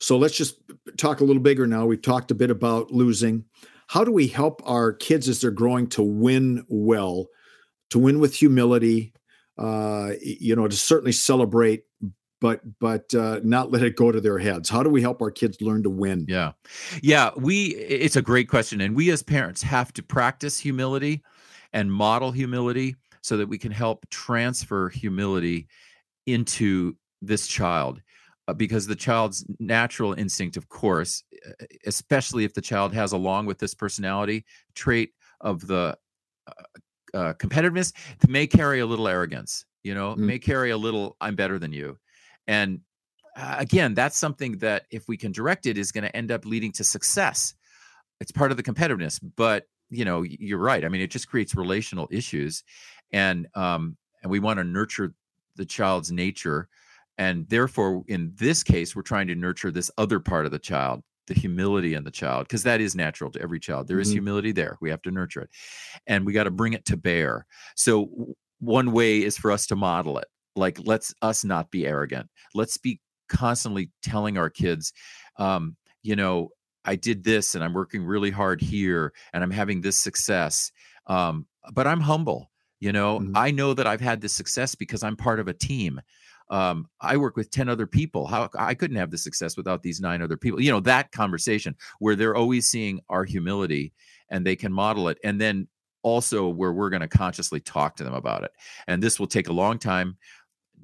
so 0.00 0.16
let's 0.16 0.36
just 0.36 0.56
talk 0.96 1.20
a 1.20 1.24
little 1.24 1.42
bigger 1.42 1.66
now. 1.66 1.84
We've 1.84 2.00
talked 2.00 2.30
a 2.30 2.34
bit 2.34 2.50
about 2.50 2.90
losing. 2.90 3.44
How 3.86 4.02
do 4.02 4.10
we 4.10 4.26
help 4.26 4.62
our 4.64 4.92
kids 4.92 5.28
as 5.28 5.40
they're 5.40 5.50
growing 5.50 5.88
to 5.88 6.02
win 6.02 6.64
well, 6.68 7.26
to 7.90 7.98
win 7.98 8.18
with 8.18 8.34
humility, 8.34 9.12
uh, 9.58 10.12
you 10.22 10.56
know, 10.56 10.66
to 10.66 10.76
certainly 10.76 11.12
celebrate, 11.12 11.84
but 12.40 12.60
but 12.78 13.12
uh, 13.14 13.40
not 13.42 13.70
let 13.70 13.82
it 13.82 13.96
go 13.96 14.10
to 14.12 14.20
their 14.20 14.38
heads? 14.38 14.68
How 14.68 14.82
do 14.82 14.90
we 14.90 15.02
help 15.02 15.20
our 15.22 15.30
kids 15.30 15.60
learn 15.60 15.82
to 15.82 15.90
win? 15.90 16.24
Yeah, 16.28 16.52
yeah. 17.02 17.30
We 17.36 17.74
it's 17.76 18.16
a 18.16 18.22
great 18.22 18.48
question, 18.48 18.80
and 18.80 18.96
we 18.96 19.10
as 19.10 19.22
parents 19.22 19.62
have 19.62 19.92
to 19.94 20.02
practice 20.02 20.58
humility 20.58 21.22
and 21.72 21.92
model 21.92 22.32
humility 22.32 22.96
so 23.22 23.36
that 23.36 23.48
we 23.48 23.58
can 23.58 23.72
help 23.72 24.08
transfer 24.10 24.88
humility 24.88 25.68
into 26.26 26.96
this 27.22 27.46
child 27.46 28.00
uh, 28.48 28.54
because 28.54 28.86
the 28.86 28.96
child's 28.96 29.44
natural 29.58 30.14
instinct, 30.14 30.56
of 30.56 30.68
course, 30.68 31.22
especially 31.86 32.44
if 32.44 32.54
the 32.54 32.60
child 32.60 32.92
has, 32.94 33.12
along 33.12 33.46
with 33.46 33.58
this 33.58 33.74
personality 33.74 34.44
trait 34.74 35.10
of 35.40 35.66
the 35.66 35.96
uh, 36.46 36.52
uh, 37.14 37.32
competitiveness, 37.34 37.92
may 38.28 38.46
carry 38.46 38.80
a 38.80 38.86
little 38.86 39.08
arrogance. 39.08 39.64
You 39.82 39.94
know, 39.94 40.14
mm. 40.14 40.18
may 40.18 40.38
carry 40.38 40.70
a 40.70 40.76
little 40.76 41.16
"I'm 41.20 41.36
better 41.36 41.58
than 41.58 41.72
you," 41.72 41.98
and 42.50 42.80
uh, 43.36 43.56
again, 43.58 43.94
that's 43.94 44.18
something 44.18 44.58
that 44.58 44.84
if 44.90 45.08
we 45.08 45.16
can 45.16 45.32
direct 45.32 45.66
it, 45.66 45.78
is 45.78 45.92
going 45.92 46.04
to 46.04 46.14
end 46.16 46.30
up 46.30 46.44
leading 46.44 46.72
to 46.72 46.84
success. 46.84 47.54
It's 48.20 48.32
part 48.32 48.50
of 48.50 48.56
the 48.56 48.62
competitiveness, 48.62 49.20
but 49.36 49.66
you 49.88 50.04
know, 50.04 50.22
you're 50.22 50.58
right. 50.58 50.84
I 50.84 50.88
mean, 50.88 51.00
it 51.00 51.10
just 51.10 51.28
creates 51.28 51.54
relational 51.54 52.08
issues, 52.10 52.62
and 53.12 53.46
um, 53.54 53.96
and 54.22 54.30
we 54.30 54.40
want 54.40 54.58
to 54.58 54.64
nurture 54.64 55.14
the 55.56 55.64
child's 55.64 56.12
nature 56.12 56.68
and 57.20 57.46
therefore, 57.50 58.02
in 58.08 58.32
this 58.36 58.62
case, 58.62 58.96
we're 58.96 59.02
trying 59.02 59.26
to 59.26 59.34
nurture 59.34 59.70
this 59.70 59.90
other 59.98 60.20
part 60.20 60.46
of 60.46 60.52
the 60.52 60.58
child, 60.58 61.02
the 61.26 61.34
humility 61.34 61.92
in 61.92 62.02
the 62.02 62.10
child, 62.10 62.48
because 62.48 62.62
that 62.62 62.80
is 62.80 62.96
natural 62.96 63.30
to 63.32 63.42
every 63.42 63.60
child. 63.60 63.88
There 63.88 63.96
mm-hmm. 63.96 64.02
is 64.02 64.10
humility 64.10 64.52
there. 64.52 64.78
We 64.80 64.88
have 64.88 65.02
to 65.02 65.10
nurture 65.10 65.42
it. 65.42 65.50
And 66.06 66.24
we 66.24 66.32
got 66.32 66.44
to 66.44 66.50
bring 66.50 66.72
it 66.72 66.86
to 66.86 66.96
bear. 66.96 67.44
So, 67.76 68.34
one 68.58 68.92
way 68.92 69.22
is 69.22 69.36
for 69.36 69.52
us 69.52 69.66
to 69.66 69.76
model 69.76 70.16
it. 70.16 70.28
Like, 70.56 70.78
let's 70.84 71.14
us 71.22 71.44
not 71.44 71.70
be 71.70 71.86
arrogant. 71.86 72.28
Let's 72.54 72.76
be 72.76 73.00
constantly 73.28 73.90
telling 74.02 74.36
our 74.38 74.50
kids, 74.50 74.92
um, 75.36 75.76
you 76.02 76.16
know, 76.16 76.48
I 76.84 76.96
did 76.96 77.24
this 77.24 77.54
and 77.54 77.62
I'm 77.62 77.74
working 77.74 78.04
really 78.04 78.30
hard 78.30 78.60
here 78.60 79.12
and 79.32 79.44
I'm 79.44 79.50
having 79.50 79.80
this 79.80 79.96
success. 79.96 80.72
Um, 81.06 81.46
but 81.72 81.86
I'm 81.86 82.00
humble. 82.00 82.50
You 82.80 82.92
know, 82.92 83.20
mm-hmm. 83.20 83.36
I 83.36 83.50
know 83.50 83.74
that 83.74 83.86
I've 83.86 84.00
had 84.00 84.20
this 84.20 84.32
success 84.32 84.74
because 84.74 85.02
I'm 85.02 85.16
part 85.16 85.38
of 85.38 85.48
a 85.48 85.52
team 85.52 86.00
um, 86.50 86.88
I 87.00 87.16
work 87.16 87.36
with 87.36 87.50
10 87.50 87.68
other 87.68 87.86
people. 87.86 88.26
How 88.26 88.50
I 88.58 88.74
couldn't 88.74 88.96
have 88.96 89.10
the 89.10 89.18
success 89.18 89.56
without 89.56 89.82
these 89.82 90.00
nine 90.00 90.20
other 90.20 90.36
people. 90.36 90.60
You 90.60 90.72
know, 90.72 90.80
that 90.80 91.12
conversation 91.12 91.76
where 92.00 92.16
they're 92.16 92.34
always 92.34 92.66
seeing 92.66 93.00
our 93.08 93.24
humility 93.24 93.92
and 94.28 94.44
they 94.44 94.56
can 94.56 94.72
model 94.72 95.08
it. 95.08 95.18
And 95.22 95.40
then 95.40 95.68
also 96.02 96.48
where 96.48 96.72
we're 96.72 96.90
going 96.90 97.02
to 97.02 97.08
consciously 97.08 97.60
talk 97.60 97.96
to 97.96 98.04
them 98.04 98.14
about 98.14 98.42
it. 98.42 98.50
And 98.88 99.02
this 99.02 99.20
will 99.20 99.26
take 99.28 99.48
a 99.48 99.52
long 99.52 99.78
time. 99.78 100.16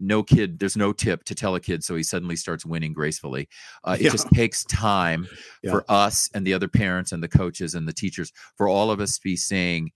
No 0.00 0.22
kid, 0.22 0.58
there's 0.58 0.76
no 0.76 0.92
tip 0.92 1.24
to 1.24 1.34
tell 1.34 1.54
a 1.54 1.60
kid 1.60 1.84
so 1.84 1.94
he 1.96 2.02
suddenly 2.02 2.36
starts 2.36 2.66
winning 2.66 2.92
gracefully. 2.92 3.48
Uh, 3.84 3.96
it 3.98 4.04
yeah. 4.04 4.10
just 4.10 4.28
takes 4.30 4.64
time 4.64 5.26
yeah. 5.62 5.70
for 5.70 5.84
us 5.88 6.28
and 6.34 6.46
the 6.46 6.54
other 6.54 6.68
parents 6.68 7.12
and 7.12 7.22
the 7.22 7.28
coaches 7.28 7.74
and 7.74 7.88
the 7.88 7.92
teachers 7.92 8.32
for 8.56 8.68
all 8.68 8.90
of 8.90 9.00
us 9.00 9.16
to 9.16 9.20
be 9.22 9.36
saying, 9.36 9.90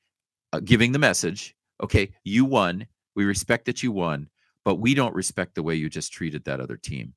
uh, 0.52 0.60
giving 0.60 0.92
the 0.92 0.98
message, 0.98 1.54
okay, 1.82 2.10
you 2.24 2.44
won. 2.44 2.86
We 3.14 3.24
respect 3.24 3.66
that 3.66 3.82
you 3.82 3.92
won 3.92 4.28
but 4.64 4.76
we 4.76 4.94
don't 4.94 5.14
respect 5.14 5.54
the 5.54 5.62
way 5.62 5.74
you 5.74 5.88
just 5.88 6.12
treated 6.12 6.44
that 6.44 6.60
other 6.60 6.76
team. 6.76 7.14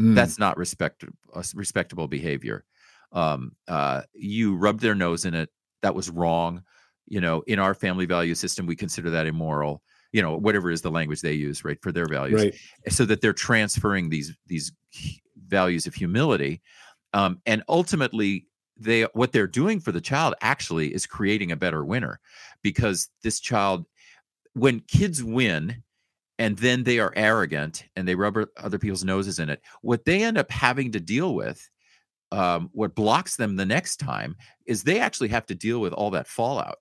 Mm. 0.00 0.14
That's 0.14 0.38
not 0.38 0.56
respect 0.56 1.04
uh, 1.34 1.42
respectable 1.54 2.08
behavior. 2.08 2.64
Um, 3.12 3.52
uh, 3.68 4.02
you 4.14 4.56
rubbed 4.56 4.80
their 4.80 4.94
nose 4.94 5.24
in 5.24 5.34
it. 5.34 5.50
That 5.82 5.94
was 5.94 6.10
wrong. 6.10 6.62
You 7.06 7.20
know, 7.20 7.42
in 7.46 7.58
our 7.58 7.74
family 7.74 8.06
value 8.06 8.34
system, 8.34 8.66
we 8.66 8.76
consider 8.76 9.10
that 9.10 9.26
immoral. 9.26 9.82
You 10.12 10.22
know, 10.22 10.36
whatever 10.36 10.70
is 10.70 10.82
the 10.82 10.90
language 10.90 11.20
they 11.20 11.32
use, 11.32 11.64
right, 11.64 11.80
for 11.82 11.92
their 11.92 12.06
values, 12.06 12.42
right. 12.42 12.54
so 12.88 13.04
that 13.04 13.20
they're 13.20 13.32
transferring 13.32 14.08
these 14.08 14.34
these 14.46 14.72
values 15.48 15.86
of 15.86 15.94
humility, 15.94 16.62
um, 17.12 17.40
and 17.46 17.62
ultimately, 17.68 18.46
they 18.76 19.02
what 19.14 19.32
they're 19.32 19.46
doing 19.46 19.80
for 19.80 19.92
the 19.92 20.00
child 20.00 20.34
actually 20.40 20.94
is 20.94 21.06
creating 21.06 21.52
a 21.52 21.56
better 21.56 21.84
winner, 21.84 22.20
because 22.62 23.08
this 23.22 23.40
child, 23.40 23.84
when 24.54 24.80
kids 24.80 25.22
win, 25.22 25.82
and 26.38 26.58
then 26.58 26.84
they 26.84 26.98
are 26.98 27.12
arrogant 27.16 27.84
and 27.96 28.06
they 28.06 28.14
rub 28.14 28.36
other 28.58 28.78
people's 28.78 29.04
noses 29.04 29.38
in 29.38 29.48
it. 29.48 29.62
What 29.82 30.04
they 30.04 30.22
end 30.22 30.36
up 30.36 30.50
having 30.50 30.92
to 30.92 31.00
deal 31.00 31.34
with, 31.34 31.68
um, 32.30 32.68
what 32.72 32.94
blocks 32.94 33.36
them 33.36 33.56
the 33.56 33.66
next 33.66 33.96
time, 33.96 34.36
is 34.66 34.82
they 34.82 35.00
actually 35.00 35.28
have 35.28 35.46
to 35.46 35.54
deal 35.54 35.80
with 35.80 35.92
all 35.92 36.10
that 36.10 36.28
fallout 36.28 36.78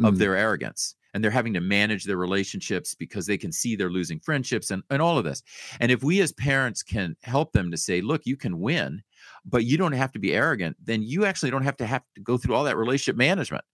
mm. 0.00 0.08
of 0.08 0.18
their 0.18 0.36
arrogance. 0.36 0.96
And 1.12 1.22
they're 1.22 1.30
having 1.30 1.54
to 1.54 1.60
manage 1.60 2.04
their 2.04 2.16
relationships 2.16 2.94
because 2.94 3.26
they 3.26 3.38
can 3.38 3.52
see 3.52 3.74
they're 3.76 3.90
losing 3.90 4.20
friendships 4.20 4.70
and, 4.70 4.82
and 4.90 5.02
all 5.02 5.18
of 5.18 5.24
this. 5.24 5.42
And 5.80 5.90
if 5.90 6.02
we 6.02 6.20
as 6.20 6.32
parents 6.32 6.82
can 6.82 7.16
help 7.22 7.52
them 7.52 7.70
to 7.70 7.76
say, 7.76 8.00
look, 8.00 8.26
you 8.26 8.36
can 8.36 8.60
win, 8.60 9.02
but 9.44 9.64
you 9.64 9.76
don't 9.76 9.92
have 9.92 10.12
to 10.12 10.18
be 10.18 10.34
arrogant, 10.34 10.76
then 10.82 11.02
you 11.02 11.24
actually 11.24 11.50
don't 11.50 11.64
have 11.64 11.76
to 11.78 11.86
have 11.86 12.02
to 12.14 12.20
go 12.20 12.36
through 12.36 12.54
all 12.54 12.64
that 12.64 12.76
relationship 12.76 13.16
management 13.16 13.64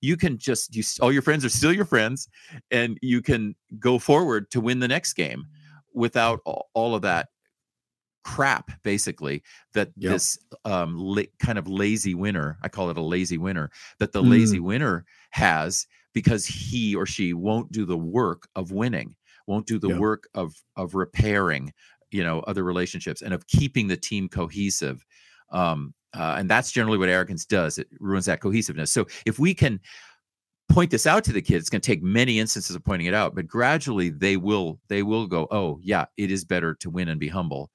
you 0.00 0.16
can 0.16 0.38
just 0.38 0.74
you 0.74 0.82
all 1.02 1.12
your 1.12 1.20
friends 1.22 1.44
are 1.44 1.50
still 1.50 1.72
your 1.72 1.84
friends 1.84 2.28
and 2.70 2.98
you 3.02 3.20
can 3.20 3.54
go 3.78 3.98
forward 3.98 4.50
to 4.50 4.60
win 4.60 4.78
the 4.78 4.88
next 4.88 5.12
game 5.12 5.46
without 5.92 6.40
all, 6.46 6.70
all 6.74 6.94
of 6.94 7.02
that 7.02 7.28
crap 8.24 8.70
basically 8.82 9.42
that 9.74 9.90
Yep. 9.96 10.12
this 10.12 10.38
um 10.64 10.96
la- 10.98 11.22
kind 11.38 11.58
of 11.58 11.68
lazy 11.68 12.14
winner 12.14 12.58
i 12.62 12.68
call 12.68 12.90
it 12.90 12.96
a 12.96 13.02
lazy 13.02 13.38
winner 13.38 13.70
that 13.98 14.12
the 14.12 14.22
Mm. 14.22 14.30
lazy 14.30 14.60
winner 14.60 15.04
has 15.30 15.86
because 16.16 16.46
he 16.46 16.96
or 16.96 17.04
she 17.04 17.34
won't 17.34 17.70
do 17.70 17.84
the 17.84 17.98
work 17.98 18.48
of 18.56 18.72
winning 18.72 19.14
won't 19.46 19.66
do 19.66 19.78
the 19.78 19.90
Yeah. 19.90 19.98
work 19.98 20.26
of 20.34 20.54
of 20.76 20.94
repairing 20.94 21.70
you 22.10 22.24
know 22.24 22.40
other 22.40 22.64
relationships 22.64 23.20
and 23.20 23.34
of 23.34 23.46
keeping 23.48 23.86
the 23.86 23.98
team 23.98 24.26
cohesive 24.26 25.04
um 25.50 25.92
uh, 26.14 26.36
and 26.38 26.48
that's 26.48 26.72
generally 26.72 26.96
what 26.96 27.10
arrogance 27.10 27.44
does 27.44 27.76
it 27.76 27.86
ruins 28.00 28.24
that 28.24 28.40
cohesiveness 28.40 28.90
so 28.90 29.04
if 29.26 29.38
we 29.38 29.52
can 29.52 29.78
point 30.70 30.90
this 30.90 31.06
out 31.06 31.22
to 31.22 31.34
the 31.34 31.42
kids 31.42 31.64
it's 31.64 31.70
going 31.70 31.82
to 31.82 31.86
take 31.86 32.02
many 32.02 32.40
instances 32.40 32.74
of 32.74 32.82
pointing 32.82 33.06
it 33.06 33.12
out 33.14 33.34
but 33.34 33.46
gradually 33.46 34.08
they 34.08 34.38
will 34.38 34.80
they 34.88 35.02
will 35.02 35.26
go 35.26 35.46
oh 35.50 35.78
yeah 35.82 36.06
it 36.16 36.30
is 36.30 36.46
better 36.46 36.74
to 36.74 36.88
win 36.88 37.08
and 37.10 37.20
be 37.20 37.28
humble 37.28 37.70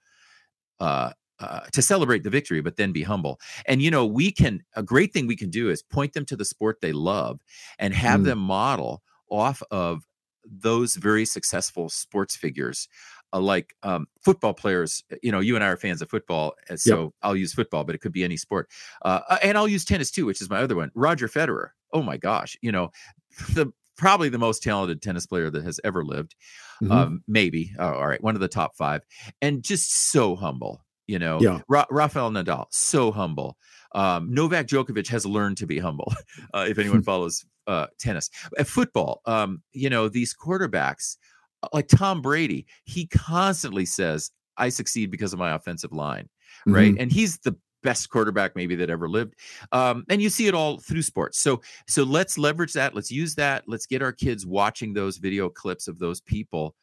uh, 0.79 1.11
uh, 1.41 1.61
to 1.71 1.81
celebrate 1.81 2.23
the 2.23 2.29
victory, 2.29 2.61
but 2.61 2.75
then 2.77 2.91
be 2.91 3.03
humble. 3.03 3.39
And 3.65 3.81
you 3.81 3.91
know, 3.91 4.05
we 4.05 4.31
can 4.31 4.63
a 4.75 4.83
great 4.83 5.11
thing 5.13 5.27
we 5.27 5.35
can 5.35 5.49
do 5.49 5.69
is 5.69 5.81
point 5.83 6.13
them 6.13 6.25
to 6.25 6.35
the 6.35 6.45
sport 6.45 6.79
they 6.81 6.93
love 6.93 7.41
and 7.79 7.93
have 7.93 8.21
Mm. 8.21 8.25
them 8.25 8.39
model 8.39 9.01
off 9.29 9.61
of 9.71 10.05
those 10.45 10.95
very 10.95 11.25
successful 11.25 11.89
sports 11.89 12.35
figures. 12.35 12.87
Uh, 13.33 13.39
like 13.39 13.75
um, 13.83 14.07
football 14.25 14.53
players, 14.53 15.03
you 15.23 15.31
know, 15.31 15.39
you 15.39 15.55
and 15.55 15.63
I 15.63 15.67
are 15.67 15.77
fans 15.77 16.01
of 16.01 16.09
football, 16.09 16.53
and 16.67 16.77
so 16.77 17.13
I'll 17.21 17.35
use 17.37 17.53
football, 17.53 17.85
but 17.85 17.95
it 17.95 17.99
could 18.01 18.11
be 18.11 18.25
any 18.25 18.35
sport. 18.35 18.69
Uh, 19.03 19.21
uh, 19.29 19.37
and 19.41 19.57
I'll 19.57 19.69
use 19.69 19.85
tennis 19.85 20.11
too, 20.11 20.25
which 20.25 20.41
is 20.41 20.49
my 20.49 20.59
other 20.61 20.75
one. 20.75 20.91
Roger 20.95 21.29
Federer. 21.29 21.69
Oh 21.93 22.01
my 22.01 22.17
gosh, 22.17 22.57
you 22.61 22.73
know, 22.73 22.91
the 23.53 23.71
probably 23.97 24.27
the 24.29 24.37
most 24.37 24.61
talented 24.63 25.01
tennis 25.01 25.25
player 25.25 25.49
that 25.49 25.63
has 25.63 25.79
ever 25.85 26.03
lived 26.03 26.35
Mhm. 26.81 26.91
um, 26.91 27.23
maybe. 27.27 27.71
Oh, 27.79 27.93
all 27.93 28.07
right, 28.07 28.21
one 28.21 28.35
of 28.35 28.41
the 28.41 28.47
top 28.49 28.75
five, 28.75 29.01
and 29.41 29.63
just 29.63 30.11
so 30.11 30.35
humble. 30.35 30.83
You 31.07 31.19
know, 31.19 31.39
Yeah. 31.41 31.59
Ra- 31.67 31.85
Rafael 31.89 32.31
Nadal, 32.31 32.65
so 32.69 33.11
humble. 33.11 33.57
Um, 33.93 34.33
Novak 34.33 34.67
Djokovic 34.67 35.07
has 35.09 35.25
learned 35.25 35.57
to 35.57 35.67
be 35.67 35.79
humble. 35.79 36.13
Uh, 36.53 36.65
if 36.69 36.77
anyone 36.79 37.01
follows 37.11 37.45
uh, 37.67 37.87
tennis, 37.99 38.29
at 38.57 38.67
football, 38.67 39.21
um, 39.25 39.61
you 39.73 39.89
know, 39.89 40.09
these 40.09 40.33
quarterbacks 40.33 41.17
uh, 41.63 41.67
like 41.73 41.87
Tom 41.87 42.21
Brady, 42.21 42.65
he 42.85 43.07
constantly 43.07 43.85
says, 43.85 44.31
"I 44.57 44.69
succeed 44.69 45.11
because 45.11 45.33
of 45.33 45.39
my 45.39 45.53
offensive 45.55 45.91
line." 45.93 46.29
Right, 46.65 46.93
Mhm. 46.93 47.01
and 47.01 47.11
he's 47.11 47.37
the 47.39 47.55
best 47.83 48.09
quarterback 48.09 48.55
maybe 48.55 48.75
that 48.75 48.91
ever 48.91 49.09
lived 49.09 49.33
um, 49.71 50.05
and 50.07 50.21
you 50.21 50.29
see 50.29 50.45
it 50.45 50.53
all 50.53 50.77
through 50.77 51.01
sports 51.01 51.39
so 51.39 51.59
so 51.87 52.03
let's 52.03 52.37
leverage 52.37 52.73
that 52.73 52.93
let's 52.93 53.09
use 53.09 53.33
that 53.33 53.63
let's 53.65 53.87
get 53.87 54.03
our 54.03 54.11
kids 54.11 54.45
watching 54.45 54.93
those 54.93 55.17
video 55.17 55.49
clips 55.49 55.87
of 55.87 55.97
those 55.97 56.21
people 56.21 56.75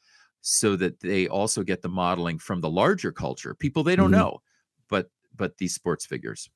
so 0.51 0.77
that 0.77 0.99
they 1.01 1.29
also 1.29 1.63
get 1.63 1.83
the 1.83 1.89
modeling 1.89 2.39
from 2.39 2.61
the 2.61 2.71
larger 2.71 3.13
culture 3.13 3.55
people 3.55 3.83
they 3.83 3.97
don't 3.97 4.09
Mhm. 4.11 4.19
know 4.23 4.43
but 4.89 5.11
but 5.37 5.59
these 5.59 5.75
sports 5.75 6.07
figures 6.07 6.49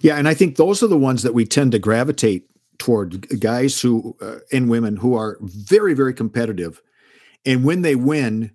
Yeah, 0.00 0.16
and 0.16 0.26
I 0.26 0.34
think 0.34 0.56
those 0.56 0.82
are 0.82 0.88
the 0.88 0.98
ones 0.98 1.22
that 1.22 1.34
we 1.34 1.44
tend 1.44 1.72
to 1.72 1.78
gravitate 1.78 2.44
toward 2.78 3.28
guys 3.40 3.80
who 3.80 4.16
uh, 4.20 4.38
and 4.50 4.68
women 4.68 4.96
who 4.96 5.14
are 5.14 5.38
very 5.42 5.94
very 5.94 6.12
competitive, 6.14 6.82
and 7.46 7.64
when 7.64 7.82
they 7.82 7.94
win, 7.94 8.50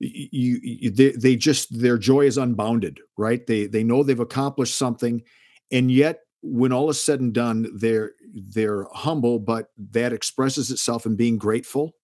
you, 0.00 0.58
you 0.62 0.90
they, 0.90 1.10
they 1.12 1.36
just 1.36 1.78
their 1.80 1.98
joy 1.98 2.26
is 2.26 2.36
unbounded, 2.36 2.98
right? 3.16 3.46
They 3.46 3.66
they 3.66 3.84
know 3.84 4.02
they've 4.02 4.18
accomplished 4.18 4.74
something, 4.76 5.22
and 5.70 5.92
yet 5.92 6.20
when 6.42 6.72
all 6.72 6.90
is 6.90 7.00
said 7.00 7.20
and 7.20 7.32
done, 7.32 7.70
they're 7.76 8.12
they're 8.34 8.86
humble, 8.92 9.38
but 9.38 9.68
that 9.92 10.12
expresses 10.12 10.72
itself 10.72 11.06
in 11.06 11.14
being 11.14 11.38
grateful 11.38 11.94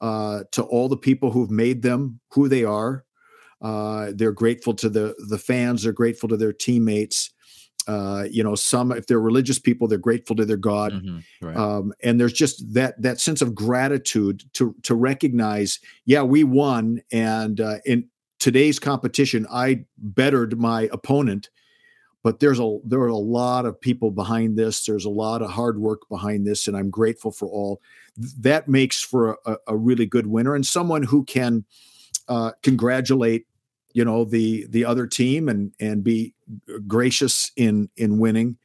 uh, 0.00 0.44
to 0.52 0.62
all 0.62 0.88
the 0.88 0.96
people 0.96 1.30
who've 1.30 1.50
made 1.50 1.82
them 1.82 2.20
who 2.32 2.48
they 2.48 2.64
are. 2.64 3.04
Uh, 3.60 4.12
they're 4.14 4.32
grateful 4.32 4.74
to 4.74 4.88
the 4.88 5.14
the 5.28 5.38
fans. 5.38 5.82
They're 5.82 5.92
grateful 5.92 6.28
to 6.28 6.36
their 6.36 6.52
teammates. 6.52 7.30
Uh, 7.88 8.26
you 8.30 8.44
know, 8.44 8.54
some 8.54 8.92
if 8.92 9.06
they're 9.06 9.20
religious 9.20 9.58
people, 9.58 9.88
they're 9.88 9.98
grateful 9.98 10.36
to 10.36 10.44
their 10.44 10.58
God. 10.58 10.92
Mhm, 10.92 11.22
right. 11.40 11.56
Um, 11.56 11.92
and 12.02 12.20
there's 12.20 12.34
just 12.34 12.74
that 12.74 13.00
that 13.02 13.18
sense 13.18 13.40
of 13.42 13.54
gratitude 13.54 14.44
to 14.54 14.74
to 14.82 14.94
recognize, 14.94 15.80
yeah, 16.04 16.22
we 16.22 16.44
won, 16.44 17.00
and 17.10 17.60
uh, 17.60 17.78
in 17.84 18.08
today's 18.38 18.78
competition, 18.78 19.46
I 19.50 19.86
bettered 19.96 20.58
my 20.58 20.88
opponent. 20.92 21.50
But 22.22 22.40
there's 22.40 22.60
a 22.60 22.78
there 22.84 23.00
are 23.00 23.06
a 23.08 23.16
lot 23.16 23.64
of 23.64 23.80
people 23.80 24.10
behind 24.10 24.58
this. 24.58 24.84
There's 24.84 25.04
a 25.04 25.10
lot 25.10 25.40
of 25.40 25.50
hard 25.50 25.78
work 25.80 26.02
behind 26.10 26.46
this, 26.46 26.66
and 26.68 26.76
I'm 26.76 26.90
grateful 26.90 27.30
for 27.30 27.48
all. 27.48 27.80
Th- 28.20 28.32
That 28.40 28.68
makes 28.68 29.02
for 29.02 29.38
a, 29.46 29.56
a 29.68 29.76
really 29.76 30.06
good 30.06 30.26
winner 30.26 30.54
and 30.54 30.66
someone 30.66 31.02
who 31.04 31.24
can 31.24 31.64
uh, 32.28 32.52
congratulate, 32.62 33.46
you 33.94 34.04
know, 34.04 34.24
the 34.24 34.66
the 34.68 34.84
other 34.84 35.06
team 35.06 35.48
and 35.48 35.72
and 35.80 36.02
be 36.04 36.34
gracious 36.86 37.52
in 37.56 37.88
in 37.96 38.18
winning. 38.18 38.58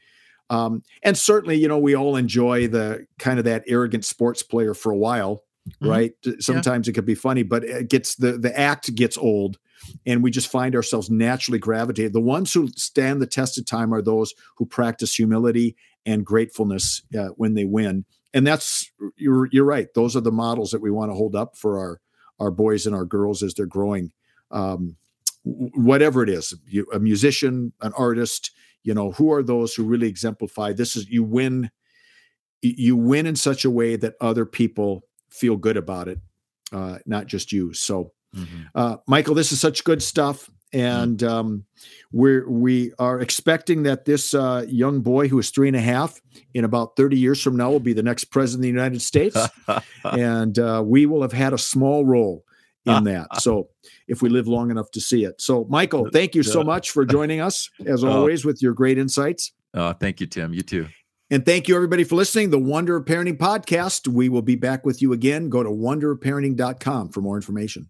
Um, 0.49 0.83
and 1.03 1.17
certainly, 1.17 1.55
you 1.55 1.67
know, 1.67 1.79
we 1.79 1.95
all 1.95 2.15
enjoy 2.15 2.67
the 2.67 3.07
kind 3.17 3.39
of 3.39 3.45
that 3.45 3.63
arrogant 3.67 4.05
sports 4.05 4.43
player 4.43 4.73
for 4.73 4.91
a 4.91 4.97
while, 4.97 5.43
Mhm. 5.81 5.89
right? 5.89 6.11
Sometimes 6.39 6.87
it 6.87 6.93
could 6.93 7.05
be 7.05 7.15
funny, 7.15 7.43
but 7.43 7.63
it 7.63 7.89
gets 7.89 8.15
the 8.15 8.37
the 8.37 8.57
act 8.59 8.93
gets 8.93 9.17
old, 9.17 9.57
and 10.05 10.21
we 10.21 10.29
just 10.29 10.49
find 10.51 10.75
ourselves 10.75 11.09
naturally 11.09 11.59
gravitated. 11.59 12.13
The 12.13 12.19
ones 12.19 12.53
who 12.53 12.67
stand 12.75 13.21
the 13.21 13.25
test 13.27 13.57
of 13.57 13.65
time 13.65 13.93
are 13.93 14.01
those 14.01 14.33
who 14.57 14.65
practice 14.65 15.15
humility 15.15 15.75
and 16.05 16.25
gratefulness 16.25 17.01
uh, 17.17 17.29
when 17.37 17.53
they 17.53 17.63
win. 17.65 18.03
And 18.33 18.45
that's 18.47 18.89
you're 19.15 19.47
you're 19.51 19.65
right. 19.65 19.87
Those 19.93 20.15
are 20.15 20.21
the 20.21 20.31
models 20.31 20.71
that 20.71 20.81
we 20.81 20.91
want 20.91 21.11
to 21.11 21.15
hold 21.15 21.35
up 21.35 21.55
for 21.55 21.77
our 21.79 22.01
our 22.39 22.51
boys 22.51 22.85
and 22.87 22.95
our 22.95 23.05
girls 23.05 23.43
as 23.43 23.53
they're 23.53 23.65
growing. 23.65 24.11
Um, 24.51 24.95
whatever 25.43 26.23
it 26.23 26.29
is, 26.29 26.53
you, 26.65 26.87
a 26.93 26.99
musician, 26.99 27.73
an 27.81 27.91
artist, 27.97 28.51
you 28.83 28.93
know, 28.93 29.11
who 29.11 29.31
are 29.33 29.43
those 29.43 29.75
who 29.75 29.83
really 29.83 30.07
exemplify 30.07 30.73
this 30.73 30.95
is 30.95 31.09
you 31.09 31.23
win 31.23 31.69
you 32.61 32.95
win 32.95 33.25
in 33.25 33.35
such 33.35 33.65
a 33.65 33.69
way 33.69 33.95
that 33.97 34.13
other 34.21 34.45
people 34.45 35.03
feel 35.29 35.57
good 35.57 35.75
about 35.77 36.07
it, 36.07 36.19
uh, 36.71 36.97
not 37.05 37.27
just 37.27 37.51
you. 37.51 37.73
So 37.73 38.13
Mhm. 38.35 38.69
uh, 38.73 38.97
Michael, 39.05 39.35
this 39.35 39.51
is 39.51 39.59
such 39.59 39.83
good 39.83 40.01
stuff, 40.01 40.49
and 40.73 41.21
um, 41.23 41.65
we're 42.11 42.49
we 42.49 42.91
are 42.99 43.19
expecting 43.21 43.83
that 43.83 44.05
this 44.05 44.33
uh, 44.33 44.65
young 44.67 45.01
boy 45.01 45.27
who 45.27 45.39
is 45.39 45.49
three 45.51 45.67
and 45.67 45.77
a 45.77 45.81
half, 45.81 46.19
in 46.53 46.65
about 46.65 46.95
thirty 46.95 47.17
years 47.17 47.41
from 47.41 47.55
now, 47.55 47.69
will 47.71 47.79
be 47.79 47.93
the 47.93 48.03
next 48.03 48.25
president 48.25 48.59
of 48.61 48.63
the 48.63 48.67
United 48.69 49.01
States, 49.01 49.37
and 50.03 50.57
uh, 50.59 50.81
we 50.85 51.05
will 51.05 51.21
have 51.21 51.33
had 51.33 51.53
a 51.53 51.57
small 51.57 52.05
role 52.05 52.43
in 52.85 53.03
that. 53.05 53.27
So 53.39 53.69
if 54.07 54.21
we 54.21 54.29
live 54.29 54.47
long 54.47 54.71
enough 54.71 54.91
to 54.91 54.99
see 55.01 55.23
it, 55.23 55.39
so 55.41 55.65
Michael, 55.69 56.09
thank 56.11 56.35
you 56.35 56.43
so 56.43 56.63
much 56.73 56.91
for 56.91 57.05
joining 57.05 57.39
us 57.39 57.69
as 57.85 58.03
Oh. 58.03 58.09
always 58.09 58.43
with 58.43 58.61
your 58.61 58.73
great 58.73 58.97
insights. 58.97 59.51
oh 59.73 59.93
thank 59.93 60.19
you 60.19 60.27
tim 60.27 60.53
you 60.53 60.61
too 60.63 60.87
And 61.31 61.45
thank 61.45 61.67
you, 61.67 61.75
everybody, 61.75 62.03
for 62.03 62.15
listening. 62.15 62.51
The 62.51 62.59
Wonder 62.59 62.95
of 62.97 63.05
Parenting 63.05 63.37
podcast. 63.37 64.07
We 64.07 64.29
will 64.29 64.43
be 64.43 64.55
back 64.55 64.85
with 64.85 65.01
you 65.01 65.13
again. 65.13 65.49
Go 65.49 65.63
to 65.63 65.69
wonderofparenting.com 65.69 67.09
for 67.09 67.21
more 67.21 67.37
information. 67.37 67.89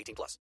18 0.00 0.14
plus. 0.14 0.38